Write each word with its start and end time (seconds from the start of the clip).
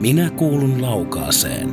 Minä 0.00 0.30
kuulun 0.30 0.82
laukaaseen. 0.82 1.68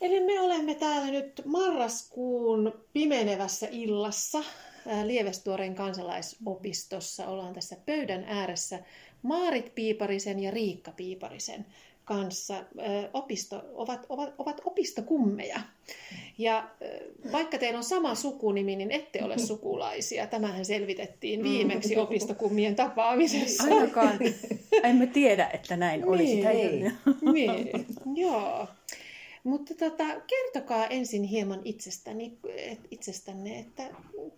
Eli 0.00 0.20
me 0.20 0.40
olemme 0.40 0.74
täällä 0.74 1.10
nyt 1.10 1.42
marraskuun 1.44 2.72
pimenevässä 2.92 3.68
illassa 3.70 4.38
Lievestuoreen 5.04 5.74
kansalaisopistossa. 5.74 7.26
Ollaan 7.26 7.54
tässä 7.54 7.76
pöydän 7.86 8.24
ääressä 8.24 8.78
Maarit 9.22 9.74
Piiparisen 9.74 10.40
ja 10.40 10.50
Riikka 10.50 10.92
Piiparisen 10.92 11.66
kanssa 12.08 12.64
opisto, 13.12 13.62
ovat, 13.74 14.06
ovat, 14.08 14.34
ovat 14.38 14.60
opistokummeja. 14.64 15.60
Ja 16.38 16.70
vaikka 17.32 17.58
teillä 17.58 17.76
on 17.76 17.84
sama 17.84 18.14
sukunimi, 18.14 18.76
niin 18.76 18.90
ette 18.90 19.24
ole 19.24 19.38
sukulaisia. 19.38 20.26
Tämähän 20.26 20.64
selvitettiin 20.64 21.42
viimeksi 21.42 21.96
mm. 21.96 22.02
opistokummien 22.02 22.76
tapaamisessa. 22.76 23.64
Ainakaan 23.64 24.18
emme 24.82 25.06
tiedä, 25.06 25.50
että 25.52 25.76
näin 25.76 26.08
olisi. 26.08 26.34
Niin, 26.34 26.92
niin, 27.32 27.86
joo. 28.14 28.66
Mutta 29.44 29.74
tota, 29.74 30.04
kertokaa 30.26 30.86
ensin 30.86 31.24
hieman 31.24 31.60
itsestäni, 31.64 32.38
itsestänne, 32.90 33.58
että 33.58 33.90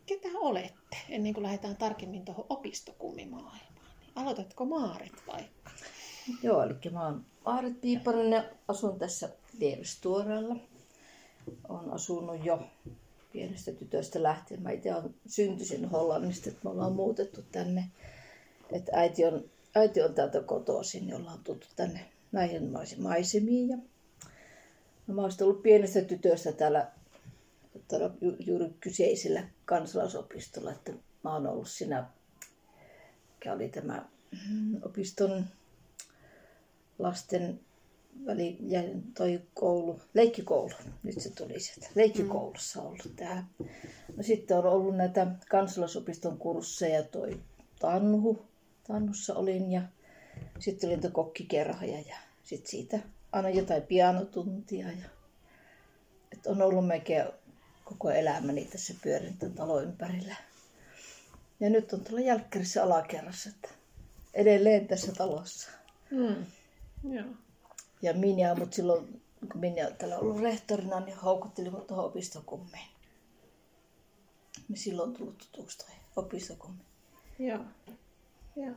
ketä 0.07 0.29
olette, 0.35 0.97
ennen 1.09 1.35
kuin 1.35 1.43
lähdetään 1.43 1.77
tarkemmin 1.77 2.25
tuohon 2.25 2.47
opistokummimaailmaan. 2.49 3.87
Aloitatko 4.15 4.65
Maaret 4.65 5.13
vaikka? 5.27 5.71
Joo, 6.43 6.63
eli 6.63 6.75
mä 6.93 7.05
oon 7.05 7.25
Maaret 7.45 7.81
Piipanen 7.81 8.33
ja 8.33 8.45
asun 8.69 8.99
tässä 8.99 9.29
Lievestuorella. 9.59 10.57
Olen 11.69 11.91
asunut 11.91 12.45
jo 12.45 12.63
pienestä 13.33 13.73
tytöstä 13.73 14.23
lähtien. 14.23 14.63
Mä 14.63 14.71
itse 14.71 14.95
olen 14.95 15.15
syntyisin 15.27 15.89
Hollannista, 15.89 16.51
että 16.51 16.61
me 16.65 16.71
ollaan 16.71 16.93
muutettu 16.93 17.45
tänne. 17.53 17.85
Että 18.73 18.93
äiti 18.95 19.25
on, 19.25 19.45
äiti 19.75 20.03
on 20.03 20.15
täältä 20.15 20.41
kotoisin, 20.41 21.07
niin 21.07 21.17
ollaan 21.17 21.39
tultu 21.45 21.67
tänne 21.77 22.11
näihin 22.33 22.73
maisemiin. 22.99 23.69
Ja 23.69 23.77
no, 25.07 25.15
mä 25.15 25.23
olen 25.23 25.33
ollut 25.43 25.63
pienestä 25.63 26.03
tytöstä 26.03 26.53
täällä, 26.53 26.91
täällä 27.89 28.11
juuri 28.47 28.67
kyseisellä 28.81 29.49
kansalaisopistolla, 29.65 30.73
että 30.73 30.93
mä 31.25 31.33
oon 31.33 31.47
ollut 31.47 31.69
siinä, 31.69 32.07
mikä 33.35 33.53
oli 33.53 33.69
tämä 33.69 34.05
mm, 34.51 34.83
opiston 34.83 35.45
lasten 37.03 37.61
väli, 38.27 38.57
ja 38.61 38.83
toi 39.17 39.41
koulu, 39.55 40.01
leikkikoulu, 40.15 40.73
nyt 41.03 41.21
se 41.21 41.31
tuli 41.31 41.61
sieltä, 41.61 41.89
leikkikoulussa 41.95 42.83
ollut 42.83 43.13
tämä. 43.17 43.45
No 44.17 44.23
sitten 44.23 44.59
on 44.59 44.67
ollut 44.67 44.97
näitä 44.97 45.27
kansalaisopiston 45.49 46.39
kursseja, 46.39 47.03
toi 47.03 47.41
Tanhu, 47.79 48.43
Tannussa 48.87 49.35
olin 49.35 49.73
ja 49.73 49.83
sitten 50.59 50.89
olin 50.89 51.01
tuo 51.01 51.11
kokkikerhoja 51.11 52.01
ja 52.01 52.17
sitten 52.45 52.71
siitä 52.71 52.99
aina 53.33 53.49
jotain 53.49 53.83
pianotuntia. 53.83 54.87
Ja, 54.87 55.09
että 56.33 56.51
on 56.51 56.63
ollut 56.63 56.87
melkein 56.87 57.27
koko 57.85 58.11
elämäni 58.11 58.65
tässä 58.65 58.95
pyörin 59.03 59.37
talo 59.55 59.81
ympärillä. 59.81 60.37
Ja 61.61 61.71
nyt 61.71 61.93
on 61.93 62.01
tuolla 62.01 62.21
jälkkärissä 62.21 62.83
alakerrassa, 62.83 63.51
että 63.51 63.69
edelleen 64.35 64.89
tässä 64.89 65.13
talossa. 65.13 65.71
Mm. 66.11 66.47
Joo. 67.05 67.27
Ja 68.03 68.15
Minja, 68.15 68.55
mutta 68.55 68.77
silloin 68.77 69.23
kun 69.53 69.61
Minja 69.61 69.91
täällä 69.91 70.19
ollut 70.19 70.41
rehtorina, 70.41 71.01
niin 71.01 71.17
houkutteli 71.17 71.71
mut 71.71 71.87
tuohon 71.87 72.05
opistokummiin. 72.05 72.89
Niin 74.69 74.79
silloin 74.79 75.09
on 75.09 75.17
tullut 75.17 75.39
tutuksi 75.39 75.79
toi 75.79 75.95
opistokummi. 76.17 76.83
Joo. 77.39 77.61
Joo. 78.57 78.75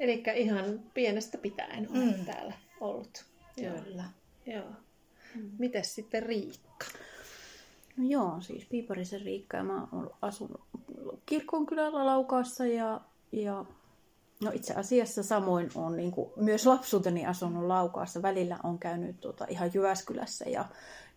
Eli 0.00 0.22
ihan 0.36 0.80
pienestä 0.94 1.38
pitäen 1.38 1.88
on 1.90 2.04
mm. 2.04 2.24
täällä 2.24 2.54
ollut. 2.80 3.24
Kyllä. 3.56 4.04
Joo. 4.46 4.70
Mm. 5.34 5.50
Mites 5.58 5.94
sitten 5.94 6.22
Riikka? 6.22 6.86
No 7.96 8.04
joo, 8.08 8.40
siis 8.40 8.66
Piiparisen 8.70 9.20
Riikka 9.20 9.56
ja 9.56 9.64
mä 9.64 9.86
oon 9.92 10.10
asunut 10.22 10.60
kirkonkylällä 11.26 12.06
Laukaassa 12.06 12.66
ja, 12.66 13.00
ja 13.32 13.64
No 14.40 14.50
itse 14.54 14.74
asiassa 14.74 15.22
samoin 15.22 15.70
on 15.74 15.96
niin 15.96 16.12
kuin, 16.12 16.30
myös 16.36 16.66
lapsuuteni 16.66 17.26
asunut 17.26 17.64
Laukaassa. 17.64 18.22
Välillä 18.22 18.58
on 18.62 18.78
käynyt 18.78 19.20
tuota, 19.20 19.46
ihan 19.48 19.70
Jyväskylässä 19.74 20.44
ja, 20.44 20.64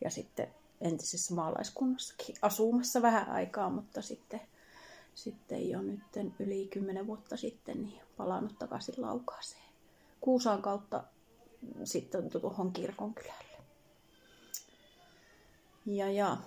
ja 0.04 0.10
sitten 0.10 0.48
entisessä 0.82 1.36
maalaiskunnassakin 1.36 2.36
asumassa 2.42 3.02
vähän 3.02 3.30
aikaa, 3.30 3.70
mutta 3.70 4.02
sitten, 4.02 4.42
sitten 5.16 5.70
jo 5.70 5.82
nyt 5.82 6.34
yli 6.40 6.68
kymmenen 6.68 7.08
vuotta 7.08 7.38
sitten 7.38 7.84
niin 7.84 8.02
palannut 8.18 8.60
takaisin 8.60 8.96
Laukaaseen. 8.98 9.72
Kuusaan 10.22 10.62
kautta 10.62 11.04
sitten 11.84 12.30
tuohon 12.30 12.74
kirkonkylälle. 12.74 13.58
Ja, 15.86 16.12
ja 16.12 16.38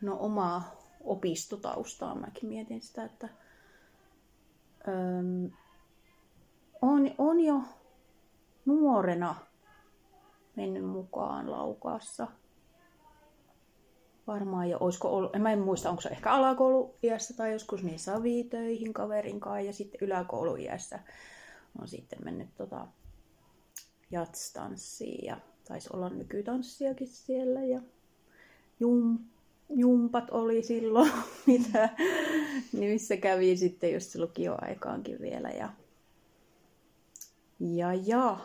no 0.00 0.16
omaa 0.20 0.76
opistotaustaa 1.04 2.14
mäkin 2.14 2.48
mietin 2.48 2.82
sitä, 2.82 3.04
että 3.04 3.28
öm, 4.88 5.50
on, 6.82 7.10
on 7.18 7.40
jo 7.40 7.62
nuorena 8.64 9.34
mennyt 10.56 10.84
mukaan 10.84 11.50
laukaassa. 11.50 12.28
Varmaan 14.26 14.70
jo, 14.70 14.78
olisiko 14.80 15.16
ollut, 15.16 15.36
en 15.36 15.42
mä 15.42 15.52
en 15.52 15.58
muista, 15.58 15.90
onko 15.90 16.02
se 16.02 16.08
ehkä 16.08 16.32
alakouluiässä 16.32 17.34
tai 17.36 17.52
joskus 17.52 17.82
niin 17.82 17.98
savitöihin 17.98 18.92
kaverin 18.92 19.40
kanssa 19.40 19.60
ja 19.60 19.72
sitten 19.72 19.98
yläkouluiässä 20.00 20.98
on 21.80 21.88
sitten 21.88 22.18
mennyt 22.24 22.54
tota 22.54 22.86
jatstanssiin 24.10 25.26
ja 25.26 25.36
taisi 25.68 25.88
olla 25.92 26.08
nykytanssiakin 26.08 27.08
siellä 27.08 27.64
ja 27.64 27.80
jum, 28.80 29.18
jumpat 29.70 30.30
oli 30.30 30.62
silloin, 30.62 31.12
mitä, 31.46 31.88
niin 32.72 32.92
missä 32.92 33.16
kävi 33.16 33.56
sitten 33.56 33.92
just 33.92 34.14
lukioaikaankin 34.14 35.20
vielä. 35.20 35.48
Ja, 35.50 35.70
ja, 37.60 37.94
ja. 37.94 38.38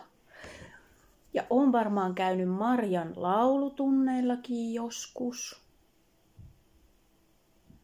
Ja 1.34 1.44
on 1.50 1.72
varmaan 1.72 2.14
käynyt 2.14 2.48
Marjan 2.48 3.12
laulutunneillakin 3.16 4.74
joskus. 4.74 5.60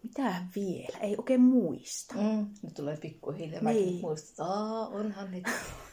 Mitä 0.03 0.35
vielä? 0.55 0.99
Ei 1.01 1.15
oikein 1.19 1.41
muista. 1.41 2.15
Mm, 2.15 2.47
nyt 2.63 2.75
tulee 2.75 2.97
pikkuhiljaa. 2.97 3.63
Niin. 3.63 4.01
muistat, 4.01 4.47
Aa, 4.49 4.89
onhan 4.89 5.31
niitä 5.31 5.51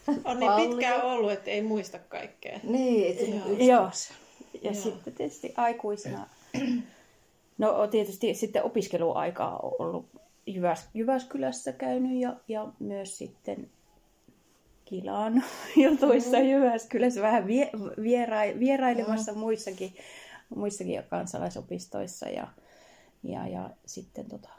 On 0.26 0.40
niin 0.40 0.52
pitkään 0.70 1.02
ollut, 1.02 1.32
että 1.32 1.52
ei 1.52 1.62
muista 1.62 2.00
kaikkea. 2.00 2.60
Niin, 2.64 3.36
Joo. 3.36 3.48
Joo. 3.48 3.92
Ja 4.62 4.72
Joo. 4.72 4.74
sitten 4.74 5.14
tietysti 5.14 5.54
aikuisena 5.58 6.28
No 7.60 7.88
tietysti 7.88 8.34
sitten 8.34 8.64
opiskeluaikaa 8.64 9.60
on 9.60 9.72
ollut 9.80 10.06
Jyväs, 10.46 10.90
Jyväskylässä 10.94 11.72
käynyt 11.72 12.22
ja, 12.22 12.36
ja 12.48 12.68
myös 12.80 13.18
sitten 13.18 13.70
Kilaan 14.86 15.44
jutuissa 15.84 16.38
mm-hmm. 16.38 16.52
Jyväskylässä 16.52 17.22
vähän 17.22 17.48
vie, 17.48 17.70
viera, 18.02 18.40
vierailemassa 18.60 19.32
mm-hmm. 19.32 19.40
muissakin, 19.40 19.94
muissakin 20.56 21.04
kansalaisopistoissa 21.10 22.30
ja, 22.30 22.48
ja, 23.24 23.48
ja 23.48 23.70
sitten 23.86 24.26
tota 24.26 24.50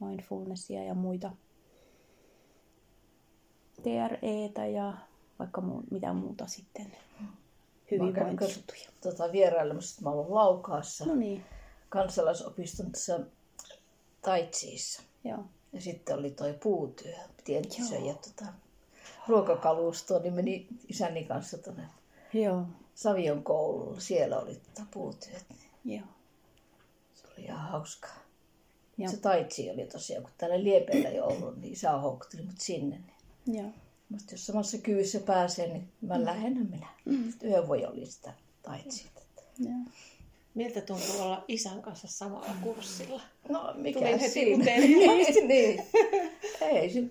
mindfulnessia 0.00 0.84
ja 0.84 0.94
muita 0.94 1.30
TREtä 3.82 4.66
ja 4.66 4.92
vaikka 5.38 5.60
mu, 5.60 5.82
mitä 5.90 6.12
muuta 6.12 6.46
sitten 6.46 6.86
hyvinvointijuttuja. 7.90 8.88
Tota, 9.00 9.32
vierailemassa, 9.32 10.02
mä 10.02 10.10
olen 10.10 10.34
Laukaassa. 10.34 11.06
No 11.06 11.14
niin 11.14 11.44
kansalaisopiston 11.90 12.92
tässä 12.92 13.20
Taitsiissa. 14.22 15.02
Joo. 15.24 15.44
Ja 15.72 15.80
sitten 15.80 16.18
oli 16.18 16.30
toi 16.30 16.52
puutyö, 16.62 17.14
piti 17.36 17.52
ja 17.54 18.14
tota, 18.14 18.52
ruokakalustoa, 19.28 20.18
niin 20.18 20.34
meni 20.34 20.66
isäni 20.88 21.24
kanssa 21.24 21.58
tuonne 21.58 21.82
Joo. 22.32 22.62
Savion 22.94 23.42
koululla. 23.42 24.00
Siellä 24.00 24.38
oli 24.38 24.54
tota 24.54 24.86
puutyöt. 24.90 25.44
Joo. 25.84 26.04
Se 27.14 27.26
oli 27.32 27.44
ihan 27.44 27.68
hauskaa. 27.68 28.18
Joo. 28.98 29.10
Se 29.10 29.16
taitsi 29.16 29.70
oli 29.70 29.86
tosiaan, 29.86 30.22
kun 30.22 30.32
täällä 30.38 30.64
Liepeillä 30.64 31.08
jo 31.08 31.24
ollut, 31.24 31.56
niin 31.56 31.72
isä 31.72 31.92
houkutteli 31.92 32.42
mut 32.42 32.60
sinne. 32.60 33.00
Niin. 33.46 33.58
Joo. 33.58 33.70
Mutta 34.08 34.34
jos 34.34 34.46
samassa 34.46 34.78
kyvyssä 34.78 35.20
pääsee, 35.20 35.66
niin 35.66 35.92
mä 36.00 36.18
mm. 36.18 36.24
lähden 36.24 36.70
minä. 36.70 36.88
Mm. 37.04 37.32
Yhden 37.42 37.68
voi 37.68 37.86
oli 37.86 38.06
sitä 38.06 38.32
taitsia. 38.62 39.10
Joo. 39.58 39.72
Miltä 40.54 40.80
tuntuu 40.80 41.20
olla 41.20 41.44
isän 41.48 41.82
kanssa 41.82 42.08
samalla 42.08 42.54
kurssilla? 42.62 43.20
No 43.48 43.74
mikä 43.76 43.98
Tuli 43.98 44.20
heti 44.20 44.56
niin, 44.56 45.48
niin. 45.48 45.82
Ei, 46.60 46.90
se 46.90 47.02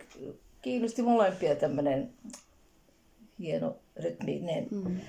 kiinnosti 0.62 1.02
molempia 1.02 1.56
tämmöinen 1.56 2.14
hieno 3.40 3.78
rytminen 3.96 4.68
mm. 4.72 5.00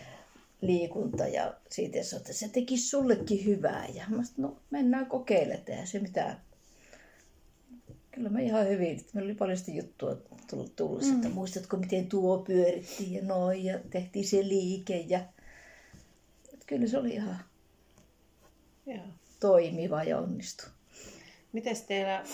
liikunta 0.60 1.26
ja 1.26 1.54
siitä 1.70 2.02
sanoi, 2.02 2.20
että 2.20 2.32
se 2.32 2.48
teki 2.48 2.78
sullekin 2.78 3.44
hyvää. 3.44 3.86
Ja 3.94 4.04
mä 4.08 4.24
sanoin, 4.24 4.54
no 4.54 4.60
mennään 4.70 5.06
kokeilemaan, 5.06 5.64
eihän 5.68 5.86
se 5.86 5.98
mitään. 5.98 6.40
Kyllä 8.10 8.28
me 8.28 8.42
ihan 8.42 8.68
hyvin. 8.68 9.00
Meillä 9.12 9.28
oli 9.28 9.34
paljon 9.34 9.58
sitä 9.58 9.70
juttua 9.70 10.16
tullut, 10.50 10.76
tullut 10.76 11.02
mm. 11.02 11.16
että 11.16 11.28
muistatko 11.28 11.76
miten 11.76 12.06
tuo 12.06 12.38
pyörittiin 12.38 13.12
ja 13.12 13.24
noin 13.24 13.64
ja 13.64 13.78
tehtiin 13.90 14.28
se 14.28 14.48
liike. 14.48 14.96
Ja... 14.96 15.20
Että 16.52 16.66
kyllä 16.66 16.86
se 16.86 16.98
oli 16.98 17.10
ihan 17.10 17.38
Joo. 18.94 19.04
toimiva 19.40 20.04
ja 20.04 20.18
onnistu. 20.18 20.64
Miten 21.52 21.76
teillä 21.88 22.24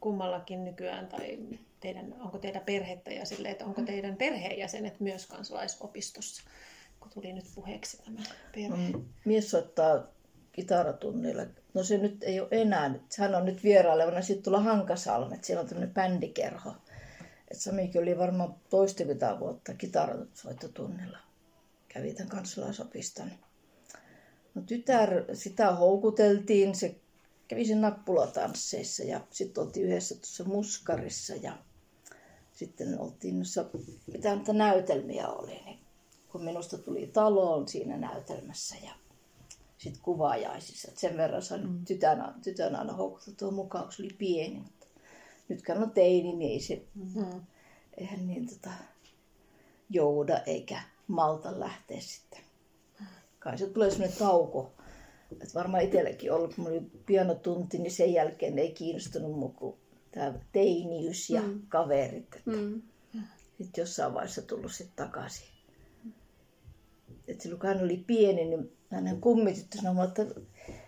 kummallakin 0.00 0.64
nykyään, 0.64 1.06
tai 1.06 1.38
teidän, 1.80 2.14
onko 2.20 2.38
teillä 2.38 2.60
perhettä 2.60 3.10
ja 3.10 3.24
sille, 3.24 3.50
että 3.50 3.64
onko 3.64 3.82
teidän 3.82 4.16
perheenjäsenet 4.16 5.00
myös 5.00 5.26
kansalaisopistossa, 5.26 6.42
kun 7.00 7.10
tuli 7.10 7.32
nyt 7.32 7.44
puheeksi 7.54 8.02
tämä 8.04 8.20
perhe? 8.54 8.90
No, 8.92 9.04
mies 9.24 9.50
soittaa 9.50 10.06
kitaratunnilla. 10.52 11.42
No 11.74 11.82
se 11.82 11.98
nyt 11.98 12.22
ei 12.22 12.40
ole 12.40 12.48
enää. 12.50 12.94
Hän 13.18 13.34
on 13.34 13.44
nyt 13.44 13.64
vierailevana 13.64 14.22
sitten 14.22 14.44
tulla 14.44 14.60
Hankasalmet. 14.60 15.44
Siellä 15.44 15.60
on 15.60 15.68
tämmöinen 15.68 15.94
bändikerho. 15.94 16.74
Et 17.50 17.58
Samikin 17.58 18.02
oli 18.02 18.18
varmaan 18.18 18.54
toistakymmentä 18.70 19.40
vuotta 19.40 19.74
kitarasoittotunnilla. 19.74 21.18
Kävi 21.88 22.14
tämän 22.14 22.28
kansalaisopiston. 22.28 23.30
No 24.56 24.62
tytär, 24.62 25.24
sitä 25.34 25.74
houkuteltiin. 25.74 26.74
Se 26.74 26.96
kävi 27.48 27.64
sen 27.64 27.80
nappulatansseissa 27.80 29.02
ja 29.02 29.20
sitten 29.30 29.64
oltiin 29.64 29.86
yhdessä 29.86 30.14
tuossa 30.14 30.44
muskarissa 30.44 31.34
ja 31.34 31.58
sitten 32.52 33.00
oltiin 33.00 33.36
noissa, 33.36 33.64
mitä 34.12 34.36
niitä 34.36 34.52
näytelmiä 34.52 35.28
oli, 35.28 35.60
niin 35.64 35.78
kun 36.28 36.44
minusta 36.44 36.78
tuli 36.78 37.06
taloon 37.06 37.68
siinä 37.68 37.96
näytelmässä 37.96 38.76
ja 38.84 38.92
sitten 39.78 40.02
kuvaajaisissa. 40.02 40.88
Et 40.90 40.98
sen 40.98 41.16
verran 41.16 41.42
sain 41.42 41.70
mm. 41.70 41.84
tytön, 41.84 42.24
tytön 42.42 42.76
aina 42.76 42.92
houkuteltua 42.92 43.50
mukaan, 43.50 43.84
kun 43.84 43.92
se 43.92 44.02
oli 44.02 44.16
pieni. 44.18 44.58
Mutta 44.58 44.86
nyt 45.48 45.64
kun 45.66 45.82
on 45.82 45.90
teini, 45.90 46.32
niin 46.32 46.52
ei 46.52 46.60
se, 46.60 46.82
mm. 46.94 47.40
eihän 47.96 48.26
niin 48.26 48.48
tota, 48.48 48.70
jouda 49.90 50.38
eikä 50.38 50.82
malta 51.06 51.60
lähteä 51.60 52.00
sitten. 52.00 52.45
Kai 53.46 53.58
se 53.58 53.66
tulee 53.66 53.90
sellainen 53.90 54.18
tauko. 54.18 54.72
Et 55.42 55.54
varmaan 55.54 55.82
itselläkin 55.82 56.32
ollut, 56.32 56.54
kun 56.54 56.66
oli 56.66 56.82
pianotunti, 57.06 57.78
niin 57.78 57.90
sen 57.90 58.12
jälkeen 58.12 58.58
ei 58.58 58.72
kiinnostunut 58.72 59.38
muu 59.38 59.48
kuin 59.48 59.76
tämä 60.10 60.34
teiniys 60.52 61.30
ja 61.30 61.42
mm. 61.42 61.60
kaverit. 61.68 62.34
Että 62.36 62.50
mm. 62.50 62.82
Sitten 63.58 63.82
jossain 63.82 64.14
vaiheessa 64.14 64.42
tullut 64.42 64.72
sitten 64.72 64.96
takaisin. 64.96 65.46
Et 67.28 67.40
silloin 67.40 67.60
kun 67.60 67.68
hän 67.68 67.84
oli 67.84 68.04
pieni, 68.06 68.44
niin 68.44 68.72
hänen 68.90 69.20
kummityttö 69.20 69.78
sanoi, 69.82 70.06
että, 70.06 70.22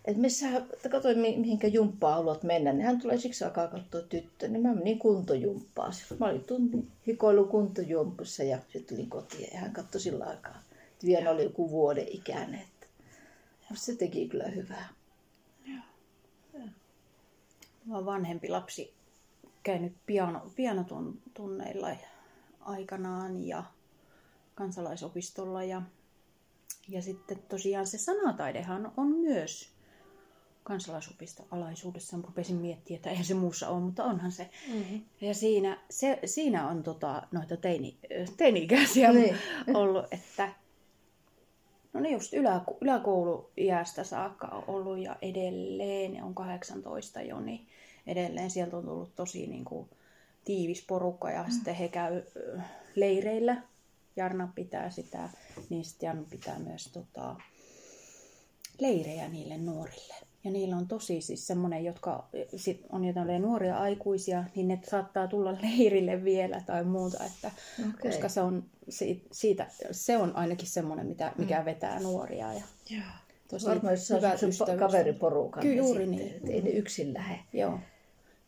että 0.05 0.21
missä, 0.21 0.57
että 0.57 0.89
katsoin 0.89 1.19
mihinkä 1.19 1.67
jumppaa 1.67 2.15
haluat 2.15 2.43
mennä, 2.43 2.73
niin 2.73 2.87
hän 2.87 3.01
tulee 3.01 3.19
siksi 3.19 3.45
aikaa 3.45 3.69
katsoa 3.69 4.01
tyttö, 4.01 4.49
niin 4.49 4.63
mä 4.63 4.75
menin 4.75 4.99
kuntojumppaan. 4.99 5.93
Mä 6.21 6.27
olin 6.27 6.45
tunti 6.45 6.89
hikoilu 7.07 7.45
kuntojumpussa 7.45 8.43
ja 8.43 8.59
sitten 8.59 8.97
tulin 8.97 9.11
kotiin 9.11 9.49
ja 9.53 9.61
hän 9.61 9.73
katsoi 9.73 10.01
sillä 10.01 10.25
aikaa. 10.25 10.68
Vielä 11.05 11.31
oli 11.31 11.45
joku 11.45 11.71
vuoden 11.71 12.09
ikäinen. 12.09 12.61
Että 12.61 12.87
se 13.75 13.97
teki 13.97 14.29
kyllä 14.29 14.49
hyvää. 14.49 14.89
Mä 17.85 17.95
oon 17.95 18.07
vanhempi 18.07 18.49
lapsi 18.49 18.95
käynyt 19.63 19.93
piano, 20.07 20.53
pianotunneilla 20.57 21.89
aikanaan 22.61 23.45
ja 23.45 23.65
kansalaisopistolla 24.55 25.65
ja 25.65 25.83
ja 26.89 27.03
sitten 27.03 27.39
tosiaan 27.49 27.87
se 27.87 27.99
sanataidehan 27.99 28.93
on 28.97 29.09
myös 29.09 29.69
kansalaisopisto-alaisuudessa. 30.65 32.17
Mä 32.17 32.23
rupesin 32.27 32.57
miettimään, 32.57 32.97
että 32.97 33.11
eihän 33.11 33.25
se 33.25 33.35
muussa 33.35 33.69
ole, 33.69 33.81
mutta 33.81 34.05
onhan 34.05 34.33
se. 34.33 34.51
Mm-hmm. 34.73 35.05
Ja 35.21 35.35
siinä, 35.35 35.79
se, 35.91 36.19
siinä 36.25 36.69
on 36.69 36.83
tota, 36.83 37.23
noita 37.33 37.57
teini, 37.57 37.99
teini-ikäisiä 38.37 39.13
niin. 39.13 39.37
ollut, 39.75 40.05
että 40.11 40.53
no 41.99 42.03
niin 42.03 42.13
just 42.13 42.33
ylä, 42.33 42.61
yläkouluiästä 42.81 44.05
saakka 44.05 44.47
on 44.47 44.65
ollut 44.67 44.99
ja 44.99 45.17
edelleen, 45.23 46.25
on 46.25 46.35
18 46.35 47.23
jo, 47.23 47.41
niin 47.41 47.67
edelleen 48.07 48.51
sieltä 48.51 48.77
on 48.77 48.85
tullut 48.85 49.15
tosi 49.17 49.47
niin 49.47 49.65
kuin, 49.65 49.89
tiivis 50.45 50.85
porukka 50.87 51.31
ja 51.31 51.43
mm. 51.43 51.51
sitten 51.51 51.75
he 51.75 51.89
käy 51.89 52.23
leireillä 52.95 53.63
Jarna 54.17 54.49
pitää 54.55 54.91
sitä, 54.91 55.29
niin 55.69 55.85
sitten 55.85 56.07
Jarna 56.07 56.25
pitää 56.31 56.59
myös 56.59 56.91
tota, 56.93 57.37
leirejä 58.81 59.29
niille 59.29 59.59
nuorille. 59.59 60.15
Ja 60.49 60.53
niillä 60.53 60.77
on 60.77 60.89
tosi 60.89 61.21
siis 61.21 61.47
semmoinen, 61.47 61.85
jotka 61.85 62.29
sit 62.57 62.87
on 62.93 63.05
jotain 63.05 63.43
nuoria 63.43 63.79
aikuisia, 63.79 64.45
niin 64.55 64.69
ne 64.69 64.81
saattaa 64.91 65.29
tulla 65.29 65.53
leirille 65.63 66.25
vielä 66.25 66.63
tai 66.67 66.85
muuta, 66.85 67.25
että, 67.25 67.51
okay. 67.89 68.11
koska 68.11 68.29
se 68.29 68.41
on, 68.41 68.65
siitä, 69.33 69.67
se 69.91 70.17
on 70.17 70.37
ainakin 70.37 70.69
semmoinen, 70.69 71.07
mitä, 71.07 71.33
mikä 71.39 71.59
mm. 71.59 71.65
vetää 71.65 72.01
nuoria. 72.01 72.53
Ja 72.53 72.63
Joo. 72.91 73.03
Tosi 73.51 73.67
Varmaan 73.67 73.93
jos 73.93 74.09
saa 74.09 74.77
kaveriporukan, 74.79 75.63
Kyllä 75.63 75.77
juuri 75.77 76.07
niin. 76.07 76.29
Että 76.29 76.53
ei 76.53 76.63
ne 76.63 76.71
yksin 76.71 77.15
lähde. 77.15 77.39
Joo. 77.53 77.79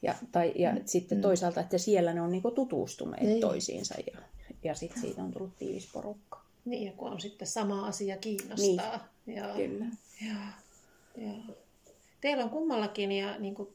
Ja, 0.03 0.15
tai, 0.33 0.53
ja 0.57 0.73
mm. 0.73 0.83
sitten 0.85 1.19
mm. 1.19 1.23
toisaalta, 1.23 1.61
että 1.61 1.79
siellä 1.79 2.13
ne 2.13 2.21
on 2.21 2.33
niinku 2.33 2.51
tutustuneet 2.51 3.23
niin. 3.23 3.41
toisiinsa 3.41 3.95
ja 4.07 4.21
ja 4.63 4.75
sitten 4.75 5.01
siitä 5.01 5.23
on 5.23 5.31
tullut 5.31 5.59
tiivis 5.59 5.91
porukka. 5.93 6.41
Niin, 6.65 6.87
ja 6.87 6.93
kun 6.93 7.11
on 7.11 7.21
sitten 7.21 7.49
sama 7.49 7.87
asia 7.87 8.17
kiinnostaa. 8.17 9.11
Niin, 9.27 9.37
ja, 9.37 9.55
kyllä. 9.57 9.87
Ja, 10.27 10.37
ja. 11.17 11.33
Teillä 12.21 12.45
on 12.45 12.51
kummallakin, 12.51 13.13
ja 13.13 13.39
niin 13.39 13.55
kuin 13.55 13.69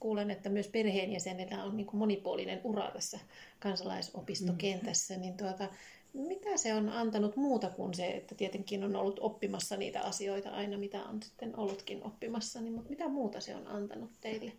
kuulen, 0.00 0.30
että 0.30 0.48
myös 0.48 0.68
perheenjäsenillä 0.68 1.64
on 1.64 1.76
niin 1.76 1.86
kuin 1.86 1.98
monipuolinen 1.98 2.60
ura 2.64 2.90
tässä 2.90 3.18
kansalaisopistokentässä, 3.60 5.14
mm. 5.14 5.20
niin 5.20 5.36
tuota, 5.36 5.68
mitä 6.12 6.56
se 6.56 6.74
on 6.74 6.88
antanut 6.88 7.36
muuta 7.36 7.70
kuin 7.70 7.94
se, 7.94 8.06
että 8.06 8.34
tietenkin 8.34 8.84
on 8.84 8.96
ollut 8.96 9.18
oppimassa 9.22 9.76
niitä 9.76 10.00
asioita 10.00 10.50
aina, 10.50 10.78
mitä 10.78 11.04
on 11.04 11.22
sitten 11.22 11.58
ollutkin 11.58 12.04
oppimassa, 12.04 12.60
niin, 12.60 12.72
mutta 12.72 12.90
mitä 12.90 13.08
muuta 13.08 13.40
se 13.40 13.56
on 13.56 13.66
antanut 13.66 14.10
teille 14.20 14.52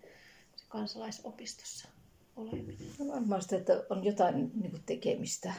se 0.56 0.66
kansalaisopistossa? 0.70 1.88
oleminen? 2.40 2.78
No 3.00 3.08
varmaan 3.08 3.42
sitä, 3.42 3.56
että 3.56 3.84
on 3.90 4.04
jotain 4.04 4.52
niin 4.56 4.72
kuin 4.72 4.84
tekemistä. 4.86 5.54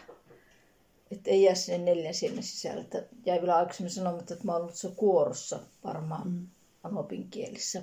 Että 1.11 1.31
ei 1.31 1.43
jää 1.43 1.55
sinne 1.55 1.79
neljän 1.85 2.15
seinän 2.15 2.43
sisällä. 2.43 2.81
Että 2.81 3.05
jäi 3.27 3.41
vielä 3.41 3.57
aikaisemmin 3.57 3.91
sanomatta, 3.91 4.35
että 4.35 4.47
mä 4.47 4.53
oon 4.53 4.63
ollut 4.63 4.75
se 4.75 4.93
kuorossa 4.97 5.61
varmaan 5.85 6.31
mm. 6.31 6.47
Anopin 6.83 7.31
kielissä 7.31 7.83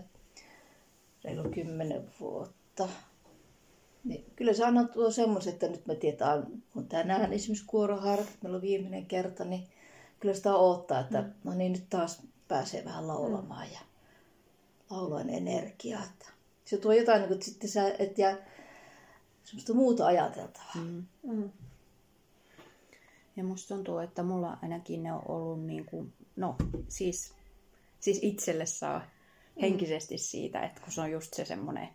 reilu 1.24 1.50
kymmenen 1.50 2.12
vuotta. 2.20 2.89
Niin 4.04 4.25
kyllä 4.36 4.54
se 4.54 4.66
aina 4.66 4.84
tuo 4.84 5.12
semmoisen, 5.12 5.54
että 5.54 5.68
nyt 5.68 5.86
me 5.86 5.96
tiedetään, 5.96 6.48
kun 6.74 6.88
tänään 6.88 7.34
esimerkiksi 7.34 7.66
kuoroharkat, 7.68 8.38
meillä 8.42 8.56
on 8.56 8.62
viimeinen 8.62 9.06
kerta, 9.06 9.46
niin 9.46 9.68
kyllä 10.20 10.34
sitä 10.34 10.56
odottaa, 10.56 11.00
että 11.00 11.22
mm. 11.22 11.34
no 11.44 11.54
niin 11.54 11.72
nyt 11.72 11.86
taas 11.89 12.22
pääsee 12.48 12.86
vähän 12.86 13.08
laulamaan 13.08 13.68
mm. 13.68 13.74
ja 13.74 13.80
laulan 14.89 15.30
energiaa. 15.30 16.04
Se 16.66 16.77
tuo 16.77 16.94
jotain, 16.94 17.20
niin 17.20 17.27
kuin, 17.27 17.36
että 17.36 17.46
sitten 17.46 17.70
sä 17.70 17.96
et 18.00 18.18
jää 18.18 18.38
semmoista 19.44 19.74
muuta 19.74 20.06
ajateltavaa. 20.06 20.75
Mm. 20.75 21.06
Mm. 21.24 21.50
Ja 23.36 23.44
musta 23.44 23.75
tuntuu, 23.75 23.98
että 23.98 24.24
mulla 24.24 24.58
ainakin 24.62 25.04
ne 25.04 25.13
on 25.13 25.22
ollut 25.25 25.66
niin 25.66 25.86
kuin, 25.86 26.13
no 26.36 26.56
siis, 26.88 27.34
siis 28.00 28.20
itselle 28.22 28.66
saa 28.66 29.00
mm. 29.00 29.62
henkisesti 29.62 30.18
siitä, 30.18 30.62
että 30.62 30.82
kun 30.82 30.92
se 30.92 31.01
on 31.01 31.12
just 31.12 31.34
se 31.34 31.46
semmoinen 31.46 31.89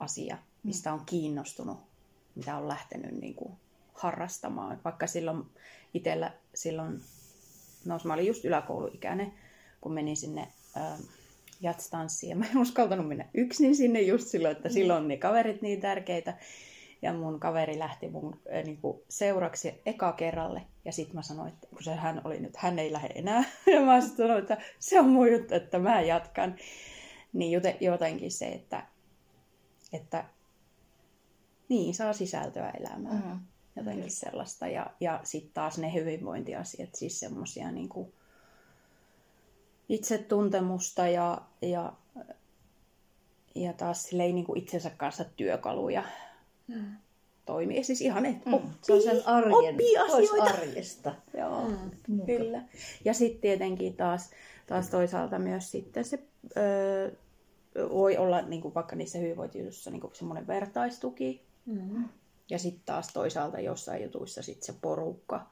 asia, 0.00 0.38
mistä 0.62 0.92
on 0.92 1.02
kiinnostunut, 1.06 1.78
mitä 2.34 2.56
on 2.56 2.68
lähtenyt 2.68 3.20
niin 3.20 3.34
kuin 3.34 3.52
harrastamaan. 3.92 4.80
Vaikka 4.84 5.06
silloin 5.06 5.44
itsellä 5.94 6.32
silloin, 6.54 7.00
no 7.84 7.98
mä 8.04 8.14
olin 8.14 8.26
just 8.26 8.44
yläkouluikäinen, 8.44 9.32
kun 9.80 9.92
menin 9.92 10.16
sinne 10.16 10.48
äh, 10.76 10.98
jatstanssiin 11.60 12.30
ja 12.30 12.36
mä 12.40 12.46
en 12.50 12.58
uskaltanut 12.58 13.08
mennä 13.08 13.28
yksin 13.34 13.76
sinne 13.76 14.00
just 14.00 14.28
silloin, 14.28 14.56
että 14.56 14.68
silloin 14.68 15.08
ne 15.08 15.16
kaverit 15.16 15.62
niin 15.62 15.80
tärkeitä. 15.80 16.38
Ja 17.02 17.12
mun 17.12 17.40
kaveri 17.40 17.78
lähti 17.78 18.08
mun 18.08 18.40
äh, 18.54 18.64
niin 18.64 18.76
kuin, 18.76 19.02
seuraksi 19.08 19.74
eka 19.86 20.12
kerralle. 20.12 20.62
Ja 20.84 20.92
sitten 20.92 21.16
mä 21.16 21.22
sanoin, 21.22 21.52
että 21.52 21.66
kun 21.66 21.82
se 21.82 21.94
hän 21.94 22.20
oli 22.24 22.40
nyt, 22.40 22.56
hän 22.56 22.78
ei 22.78 22.92
lähde 22.92 23.12
enää. 23.14 23.44
Ja 23.74 23.80
mä 23.80 24.00
sanoin, 24.00 24.38
että 24.38 24.58
se 24.78 25.00
on 25.00 25.08
mun 25.08 25.32
juttu, 25.32 25.54
että 25.54 25.78
mä 25.78 26.00
jatkan. 26.00 26.56
Niin 27.32 27.62
jotenkin 27.80 28.30
se, 28.30 28.46
että, 28.48 28.86
että 29.92 30.24
niin, 31.68 31.94
saa 31.94 32.12
sisältöä 32.12 32.70
elämään. 32.70 33.16
Mm-hmm. 33.16 33.40
Jotenkin 33.76 34.02
Kyllä. 34.02 34.14
sellaista. 34.14 34.66
Ja, 34.66 34.86
ja 35.00 35.20
sitten 35.24 35.52
taas 35.52 35.78
ne 35.78 35.94
hyvinvointiasiat, 35.94 36.94
siis 36.94 37.20
semmosia 37.20 37.70
niin 37.70 37.88
kuin 37.88 38.12
itsetuntemusta 39.88 41.08
ja, 41.08 41.42
ja, 41.62 41.92
ja 43.54 43.72
taas 43.72 44.02
silleen 44.02 44.34
niin 44.34 44.46
kuin 44.46 44.58
itsensä 44.58 44.90
kanssa 44.90 45.24
työkaluja 45.24 46.04
Mm. 46.70 46.96
Toimii. 47.52 47.84
Siis 47.84 48.00
ihan, 48.00 48.26
että 48.26 48.50
Mm, 48.50 48.54
oppii, 48.54 48.72
se 48.82 48.92
on 48.92 49.02
sen 49.02 49.26
arjen, 49.26 49.54
oppii 49.54 49.96
asioita. 49.98 50.44
arjesta. 50.44 51.14
Joo, 51.38 51.68
Mm. 52.08 52.20
kyllä. 52.26 52.62
Ja 53.04 53.14
sitten 53.14 53.40
tietenkin 53.40 53.96
taas, 53.96 54.30
taas 54.66 54.88
toisaalta 54.90 55.38
myös 55.38 55.70
sitten 55.70 56.04
se 56.04 56.18
öö, 56.56 57.10
voi 57.90 58.16
olla 58.16 58.42
niin 58.42 58.62
kuin 58.62 58.74
vaikka 58.74 58.96
niissä 58.96 59.18
hyvinvointijutuissa 59.18 59.90
niin 59.90 60.02
semmoinen 60.12 60.46
vertaistuki. 60.46 61.44
Mm. 61.66 62.04
Ja 62.50 62.58
sitten 62.58 62.82
taas 62.86 63.12
toisaalta 63.12 63.60
jossain 63.60 64.02
jutuissa 64.02 64.42
sitten 64.42 64.66
se 64.66 64.74
porukka. 64.82 65.46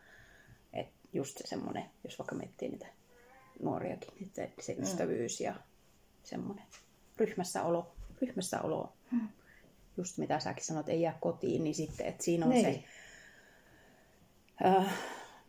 Että 0.73 0.93
just 1.13 1.39
se 1.39 1.47
semmoinen, 1.47 1.85
jos 2.05 2.19
vaikka 2.19 2.35
miettii 2.35 2.69
niitä 2.69 2.87
nuoriakin, 3.63 4.13
niin 4.21 4.31
se, 4.35 4.53
se 4.61 4.73
ystävyys 4.73 5.41
ja 5.41 5.55
semmoinen 6.23 6.65
ryhmässä 7.19 7.63
olo. 7.63 7.93
Ryhmässä 8.23 8.61
olo. 8.63 8.93
Just 9.99 10.19
mitä 10.19 10.41
säkin 10.41 10.65
sanoit, 10.65 10.89
ei 10.89 11.01
jää 11.03 11.19
kotiin, 11.21 11.65
niin 11.65 11.75
sitten, 11.75 12.07
että 12.07 12.25
siinä 12.25 12.47
on 12.47 12.51
Niin. 12.53 12.65
se... 12.65 12.85
Äh, 14.67 14.87